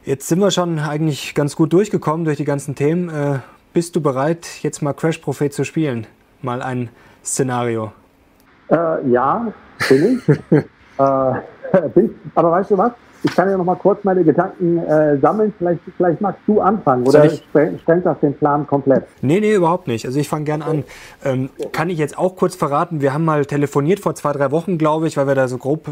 [0.05, 3.09] Jetzt sind wir schon eigentlich ganz gut durchgekommen durch die ganzen Themen.
[3.09, 3.39] Äh,
[3.73, 6.07] bist du bereit, jetzt mal Crash Prophet zu spielen?
[6.41, 6.89] Mal ein
[7.23, 7.91] Szenario.
[8.69, 9.51] Äh, ja,
[9.87, 10.29] bin ich.
[10.51, 10.63] äh,
[12.35, 12.91] aber weißt du was?
[13.23, 15.53] Ich kann ja noch mal kurz meine Gedanken äh, sammeln.
[15.57, 17.43] Vielleicht, vielleicht magst du anfangen oder ich
[17.79, 19.03] sprengt das den Plan komplett?
[19.21, 20.05] Nee, nee, überhaupt nicht.
[20.05, 20.83] Also ich fange gern an.
[21.23, 24.77] Ähm, kann ich jetzt auch kurz verraten, wir haben mal telefoniert vor zwei, drei Wochen,
[24.77, 25.91] glaube ich, weil wir da so grob, äh,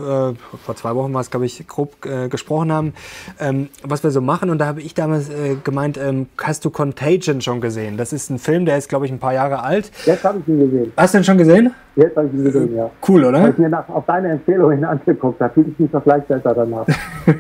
[0.66, 2.94] vor zwei Wochen war es, glaube ich, grob äh, gesprochen haben,
[3.40, 4.50] ähm, was wir so machen.
[4.50, 7.98] Und da habe ich damals äh, gemeint, ähm, hast du Contagion schon gesehen?
[7.98, 9.92] Das ist ein Film, der ist, glaube ich, ein paar Jahre alt.
[10.06, 10.94] Jetzt habe ich ihn gesehen.
[10.96, 11.74] Hast du ihn schon gesehen?
[11.98, 12.92] Jetzt habe ich ihn gesehen, ja.
[13.08, 13.40] Cool, oder?
[13.40, 15.42] Habe ich mir nach, auf deine Empfehlung hin angeguckt.
[15.42, 16.86] Da fühle ich mich doch gleich besser danach.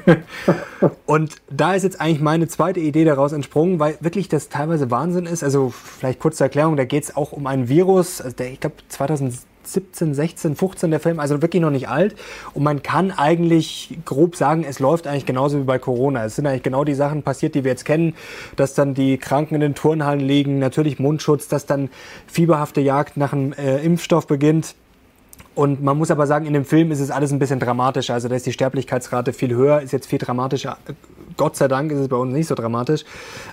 [1.05, 5.27] und da ist jetzt eigentlich meine zweite Idee daraus entsprungen, weil wirklich das teilweise Wahnsinn
[5.27, 5.43] ist.
[5.43, 8.59] Also vielleicht kurz zur Erklärung, da geht es auch um ein Virus, also der, ich
[8.59, 8.75] glaube
[9.67, 12.15] 2017, 16, 15 der Film, also wirklich noch nicht alt.
[12.53, 16.25] Und man kann eigentlich grob sagen, es läuft eigentlich genauso wie bei Corona.
[16.25, 18.15] Es sind eigentlich genau die Sachen passiert, die wir jetzt kennen,
[18.55, 21.89] dass dann die Kranken in den Turnhallen liegen, natürlich Mundschutz, dass dann
[22.27, 24.75] fieberhafte Jagd nach einem äh, Impfstoff beginnt.
[25.57, 28.13] Und man muss aber sagen, in dem Film ist es alles ein bisschen dramatischer.
[28.13, 30.77] Also da ist die Sterblichkeitsrate viel höher, ist jetzt viel dramatischer.
[31.37, 33.05] Gott sei Dank ist es bei uns nicht so dramatisch.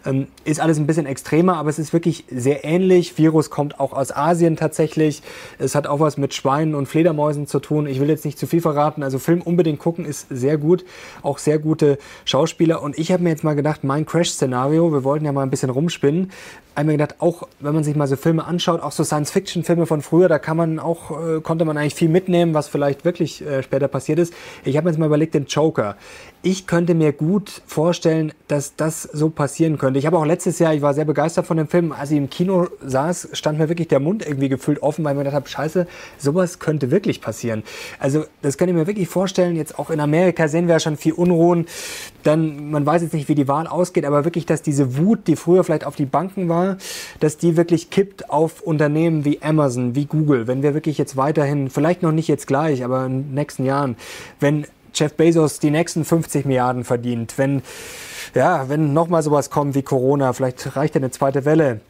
[0.04, 3.16] Ähm, ist alles ein bisschen extremer, aber es ist wirklich sehr ähnlich.
[3.18, 5.22] Virus kommt auch aus Asien tatsächlich.
[5.58, 7.86] Es hat auch was mit Schweinen und Fledermäusen zu tun.
[7.86, 9.02] Ich will jetzt nicht zu viel verraten.
[9.02, 10.84] Also Film unbedingt gucken ist sehr gut.
[11.22, 12.82] Auch sehr gute Schauspieler.
[12.82, 15.70] Und ich habe mir jetzt mal gedacht, mein Crash-Szenario, wir wollten ja mal ein bisschen
[15.70, 16.30] rumspinnen,
[16.74, 20.28] einmal gedacht, auch wenn man sich mal so Filme anschaut, auch so Science-Fiction-Filme von früher,
[20.28, 23.88] da kann man auch, äh, konnte man eigentlich viel mitnehmen, was vielleicht wirklich äh, später
[23.88, 24.34] passiert ist.
[24.64, 25.96] Ich habe mir jetzt mal überlegt, den Joker.
[26.42, 29.98] Ich könnte mir gut vorstellen, dass das so passieren könnte.
[29.98, 32.30] Ich habe auch letztes Jahr, ich war sehr begeistert von dem Film, als ich im
[32.30, 35.48] Kino saß, stand mir wirklich der Mund irgendwie gefühlt offen, weil ich mir gedacht habe,
[35.48, 37.64] scheiße, sowas könnte wirklich passieren.
[37.98, 39.56] Also das kann ich mir wirklich vorstellen.
[39.56, 41.66] Jetzt auch in Amerika sehen wir ja schon viel Unruhen.
[42.22, 45.34] Dann, man weiß jetzt nicht, wie die Wahl ausgeht, aber wirklich, dass diese Wut, die
[45.34, 46.76] früher vielleicht auf die Banken war,
[47.18, 50.46] dass die wirklich kippt auf Unternehmen wie Amazon, wie Google.
[50.46, 53.96] Wenn wir wirklich jetzt weiterhin, vielleicht noch nicht jetzt gleich, aber in den nächsten Jahren,
[54.38, 54.64] wenn
[54.94, 57.62] Jeff Bezos die nächsten 50 Milliarden verdient, wenn,
[58.34, 61.80] ja, wenn nochmal sowas kommt wie Corona, vielleicht reicht ja eine zweite Welle,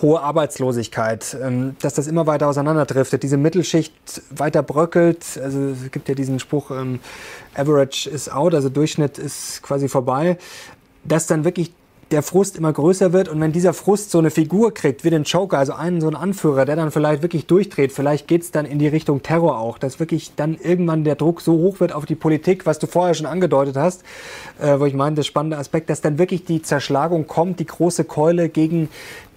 [0.00, 3.92] hohe Arbeitslosigkeit, ähm, dass das immer weiter auseinanderdriftet, diese Mittelschicht
[4.30, 5.38] weiter bröckelt.
[5.42, 7.00] Also es gibt ja diesen Spruch, ähm,
[7.54, 10.38] Average is out, also Durchschnitt ist quasi vorbei,
[11.04, 11.72] dass dann wirklich
[12.10, 15.24] der Frust immer größer wird und wenn dieser Frust so eine Figur kriegt wie den
[15.24, 18.66] Joker, also einen so einen Anführer, der dann vielleicht wirklich durchdreht, vielleicht geht es dann
[18.66, 22.06] in die Richtung Terror auch, dass wirklich dann irgendwann der Druck so hoch wird auf
[22.06, 24.02] die Politik, was du vorher schon angedeutet hast,
[24.60, 28.04] äh, wo ich meine, der spannende Aspekt, dass dann wirklich die Zerschlagung kommt, die große
[28.04, 28.88] Keule gegen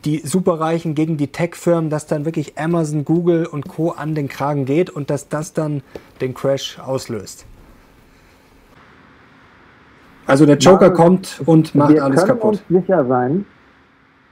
[0.05, 3.91] die Superreichen, gegen die Tech-Firmen, dass dann wirklich Amazon, Google und Co.
[3.91, 5.82] an den Kragen geht und dass das dann
[6.22, 7.47] den Crash auslöst.
[10.28, 12.62] Also der Joker kommt und macht wir alles kaputt.
[12.68, 13.46] Können uns sicher sein,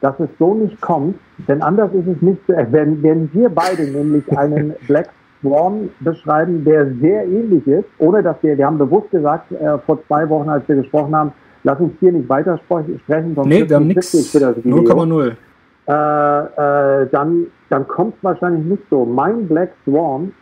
[0.01, 1.15] dass es so nicht kommt,
[1.47, 3.01] denn anders ist es nicht zu erwähnen.
[3.01, 5.09] Wenn wir beide nämlich einen Black
[5.41, 10.05] Swan beschreiben, der sehr ähnlich ist, ohne dass wir, wir haben bewusst gesagt, äh, vor
[10.07, 11.31] zwei Wochen, als wir gesprochen haben,
[11.63, 14.13] lass uns hier nicht weiter sprechen, sonst nee, wir haben nichts.
[14.13, 15.31] 0,0.
[15.87, 19.05] Äh, äh, dann, dann kommt es wahrscheinlich nicht so.
[19.05, 20.33] Mein Black Swan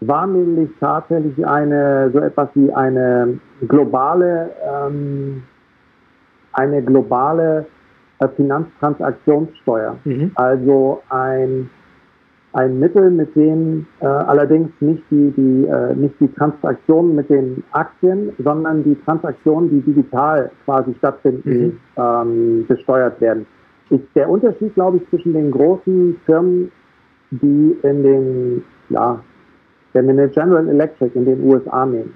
[0.00, 5.42] war nämlich tatsächlich eine, so etwas wie eine globale, ähm,
[6.52, 7.66] eine globale
[8.18, 9.96] äh, Finanztransaktionssteuer.
[10.04, 10.32] Mhm.
[10.34, 11.70] Also ein,
[12.52, 17.62] ein Mittel, mit dem äh, allerdings nicht die, die, äh, nicht die Transaktionen mit den
[17.72, 22.02] Aktien, sondern die Transaktionen, die digital quasi stattfinden, mhm.
[22.02, 23.46] ähm, besteuert werden.
[23.88, 26.72] Ist der Unterschied, glaube ich, zwischen den großen Firmen,
[27.30, 29.20] die in den ja,
[29.96, 32.12] wenn wir eine General Electric in den USA nehmen,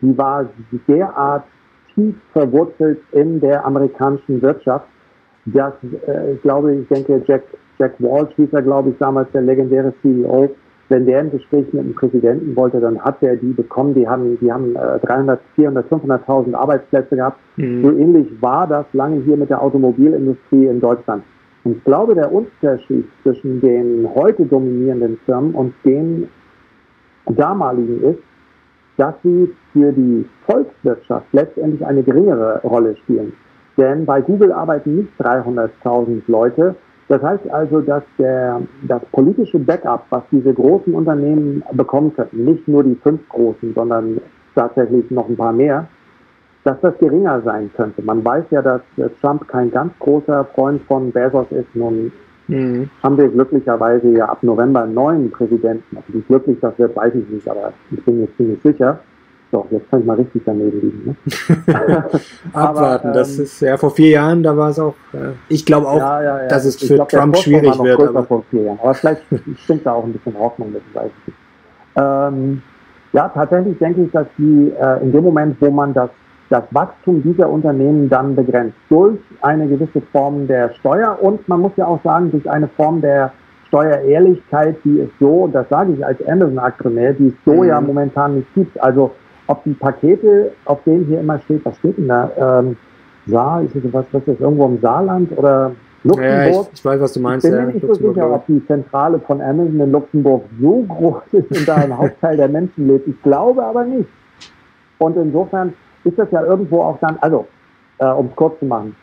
[0.00, 0.48] die war
[0.88, 1.44] derart
[1.94, 4.86] tief verwurzelt in der amerikanischen Wirtschaft,
[5.44, 5.74] dass,
[6.06, 7.42] äh, ich glaube, ich denke, Jack,
[7.78, 10.50] Jack Walsh hieß er, glaube ich, damals der legendäre CEO,
[10.88, 13.94] wenn der ein Gespräch mit dem Präsidenten wollte, dann hat er die bekommen.
[13.94, 17.38] Die haben, die haben äh, 300, 400, 500.000 Arbeitsplätze gehabt.
[17.56, 17.82] Mhm.
[17.82, 21.22] So ähnlich war das lange hier mit der Automobilindustrie in Deutschland.
[21.64, 26.28] Und ich glaube, der Unterschied zwischen den heute dominierenden Firmen und den
[27.30, 28.20] damaligen ist,
[28.96, 33.32] dass sie für die Volkswirtschaft letztendlich eine geringere Rolle spielen.
[33.78, 36.74] Denn bei Google arbeiten nicht 300.000 Leute.
[37.08, 42.68] Das heißt also, dass der, das politische Backup, was diese großen Unternehmen bekommen könnten, nicht
[42.68, 44.20] nur die fünf großen, sondern
[44.54, 45.88] tatsächlich noch ein paar mehr,
[46.64, 48.02] dass das geringer sein könnte.
[48.02, 48.82] Man weiß ja, dass
[49.22, 51.74] Trump kein ganz großer Freund von Bezos ist.
[51.74, 52.12] Nun
[52.50, 52.90] mhm.
[53.02, 55.96] haben wir glücklicherweise ja ab November einen neuen Präsidenten.
[55.96, 59.00] Also wie glücklich das wird, weiß ich nicht, aber ich bin mir ziemlich sicher.
[59.52, 61.04] So, jetzt kann ich mal richtig daneben liegen.
[61.06, 61.16] Ne?
[62.52, 65.66] Abwarten, aber, das ähm, ist ja vor vier Jahren, da war es auch, äh, ich
[65.66, 66.48] glaube auch, ja, ja, ja.
[66.48, 68.00] dass es für glaub, Trump schwierig wird.
[68.00, 68.78] Aber, vor vier Jahren.
[68.80, 69.22] aber vielleicht
[69.64, 71.38] stimmt da auch ein bisschen Hoffnung mit, weiß ich nicht.
[71.96, 72.62] Ähm,
[73.12, 76.10] ja, tatsächlich denke ich, dass die äh, in dem Moment, wo man das,
[76.50, 81.72] das Wachstum dieser Unternehmen dann begrenzt durch eine gewisse Form der Steuer und man muss
[81.76, 83.32] ja auch sagen, durch eine Form der
[83.68, 87.68] Steuerehrlichkeit, die es so, das sage ich als Amazon-Aktionär, die es so mhm.
[87.68, 88.82] ja momentan nicht gibt.
[88.82, 89.12] Also
[89.46, 92.30] ob die Pakete, auf denen hier immer steht, was steht denn da?
[92.36, 92.76] Ähm,
[93.26, 95.72] Saar, ist das, was, was ist das, irgendwo im Saarland oder
[96.02, 96.32] Luxemburg?
[96.32, 97.44] Ja, ich, ich, weiß, was du meinst.
[97.44, 101.22] Ich bin mir nicht so sicher, ob die Zentrale von Amazon in Luxemburg so groß
[101.32, 103.06] ist und da ein Hauptteil der Menschen lebt.
[103.06, 104.08] Ich glaube aber nicht.
[104.98, 105.74] Und insofern
[106.04, 107.46] ist das ja irgendwo auch dann, also,
[107.98, 108.96] äh, um es kurz zu machen,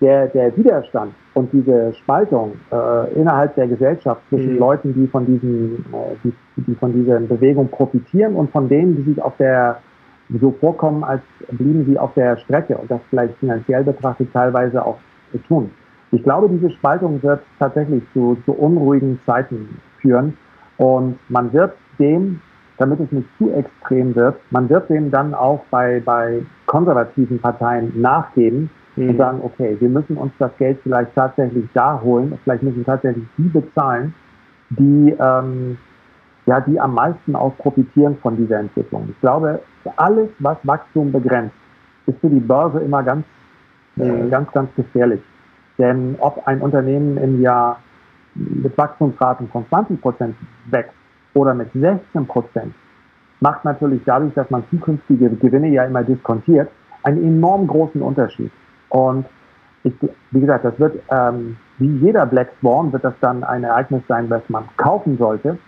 [0.00, 4.58] der, der Widerstand und diese Spaltung äh, innerhalb der Gesellschaft zwischen mhm.
[4.58, 9.12] Leuten, die von diesen, äh, die, die von dieser Bewegung profitieren und von denen, die
[9.12, 9.78] sich auf der
[10.40, 14.98] so vorkommen, als blieben sie auf der Strecke und das vielleicht finanziell betrachtet teilweise auch
[15.46, 15.70] tun.
[16.10, 20.36] Ich glaube, diese Spaltung wird tatsächlich zu, zu unruhigen Zeiten führen
[20.76, 22.40] und man wird dem,
[22.78, 27.92] damit es nicht zu extrem wird, man wird dem dann auch bei, bei konservativen Parteien
[28.00, 29.10] nachgeben, mhm.
[29.10, 33.24] und sagen, okay, wir müssen uns das Geld vielleicht tatsächlich da holen, vielleicht müssen tatsächlich
[33.38, 34.14] die bezahlen,
[34.70, 35.78] die, ähm,
[36.46, 39.08] ja, die am meisten auch profitieren von dieser Entwicklung.
[39.10, 39.60] Ich glaube,
[39.96, 41.54] alles, was Wachstum begrenzt,
[42.06, 43.24] ist für die Börse immer ganz,
[43.98, 44.30] äh, mhm.
[44.30, 45.20] ganz, ganz gefährlich.
[45.78, 47.78] Denn ob ein Unternehmen im Jahr
[48.34, 50.36] mit Wachstumsraten von 20 Prozent
[50.70, 50.94] wächst
[51.34, 52.74] oder mit 16 Prozent,
[53.40, 56.68] macht natürlich dadurch, dass man zukünftige Gewinne ja immer diskontiert,
[57.02, 58.52] einen enorm großen Unterschied.
[58.88, 59.26] Und
[59.84, 59.94] ich,
[60.30, 64.28] wie gesagt, das wird, ähm, wie jeder Black Swan, wird das dann ein Ereignis sein,
[64.28, 65.58] das man kaufen sollte.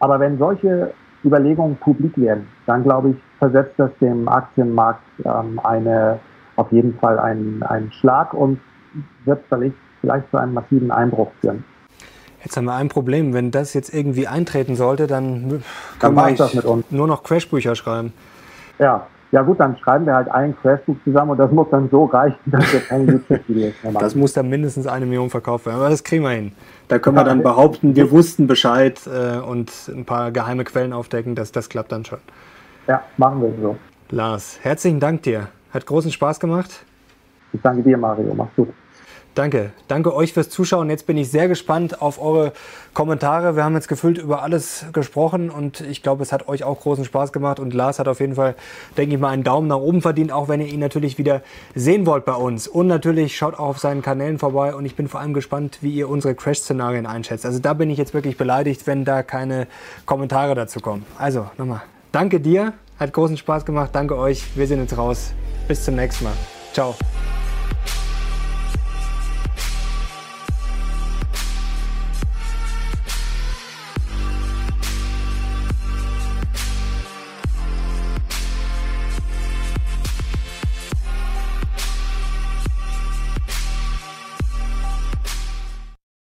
[0.00, 0.92] Aber wenn solche
[1.24, 6.18] Überlegungen publik werden, dann glaube ich, versetzt das dem Aktienmarkt ähm, eine,
[6.56, 8.60] auf jeden Fall einen, einen Schlag und
[9.24, 11.64] wird vielleicht, vielleicht zu einem massiven Einbruch führen.
[12.44, 13.32] Jetzt haben wir ein Problem.
[13.32, 15.62] Wenn das jetzt irgendwie eintreten sollte, dann
[15.98, 16.36] kann man
[16.90, 18.12] nur noch Crashbücher schreiben.
[18.78, 22.04] Ja, ja gut, dann schreiben wir halt ein Crashbuch zusammen und das muss dann so
[22.04, 24.04] reichen, dass wir keine YouTube-Videos mehr machen.
[24.04, 26.52] Das muss dann mindestens eine Million verkauft werden, aber das kriegen wir hin.
[26.86, 31.34] Da können wir dann behaupten, wir wussten Bescheid äh, und ein paar geheime Quellen aufdecken,
[31.34, 32.20] dass das klappt dann schon.
[32.86, 33.76] Ja, machen wir so.
[34.10, 35.48] Lars, herzlichen Dank dir.
[35.72, 36.84] Hat großen Spaß gemacht.
[37.52, 38.34] Ich danke dir, Mario.
[38.34, 38.68] Mach's gut.
[39.34, 39.72] Danke.
[39.88, 40.88] Danke euch fürs Zuschauen.
[40.90, 42.52] Jetzt bin ich sehr gespannt auf eure
[42.92, 43.56] Kommentare.
[43.56, 47.04] Wir haben jetzt gefühlt über alles gesprochen und ich glaube, es hat euch auch großen
[47.04, 48.54] Spaß gemacht und Lars hat auf jeden Fall,
[48.96, 51.42] denke ich mal, einen Daumen nach oben verdient, auch wenn ihr ihn natürlich wieder
[51.74, 52.68] sehen wollt bei uns.
[52.68, 55.92] Und natürlich schaut auch auf seinen Kanälen vorbei und ich bin vor allem gespannt, wie
[55.92, 57.44] ihr unsere Crash-Szenarien einschätzt.
[57.44, 59.66] Also da bin ich jetzt wirklich beleidigt, wenn da keine
[60.06, 61.04] Kommentare dazu kommen.
[61.18, 61.82] Also nochmal,
[62.12, 64.56] danke dir, hat großen Spaß gemacht, danke euch.
[64.56, 65.32] Wir sehen uns raus.
[65.66, 66.34] Bis zum nächsten Mal.
[66.72, 66.94] Ciao.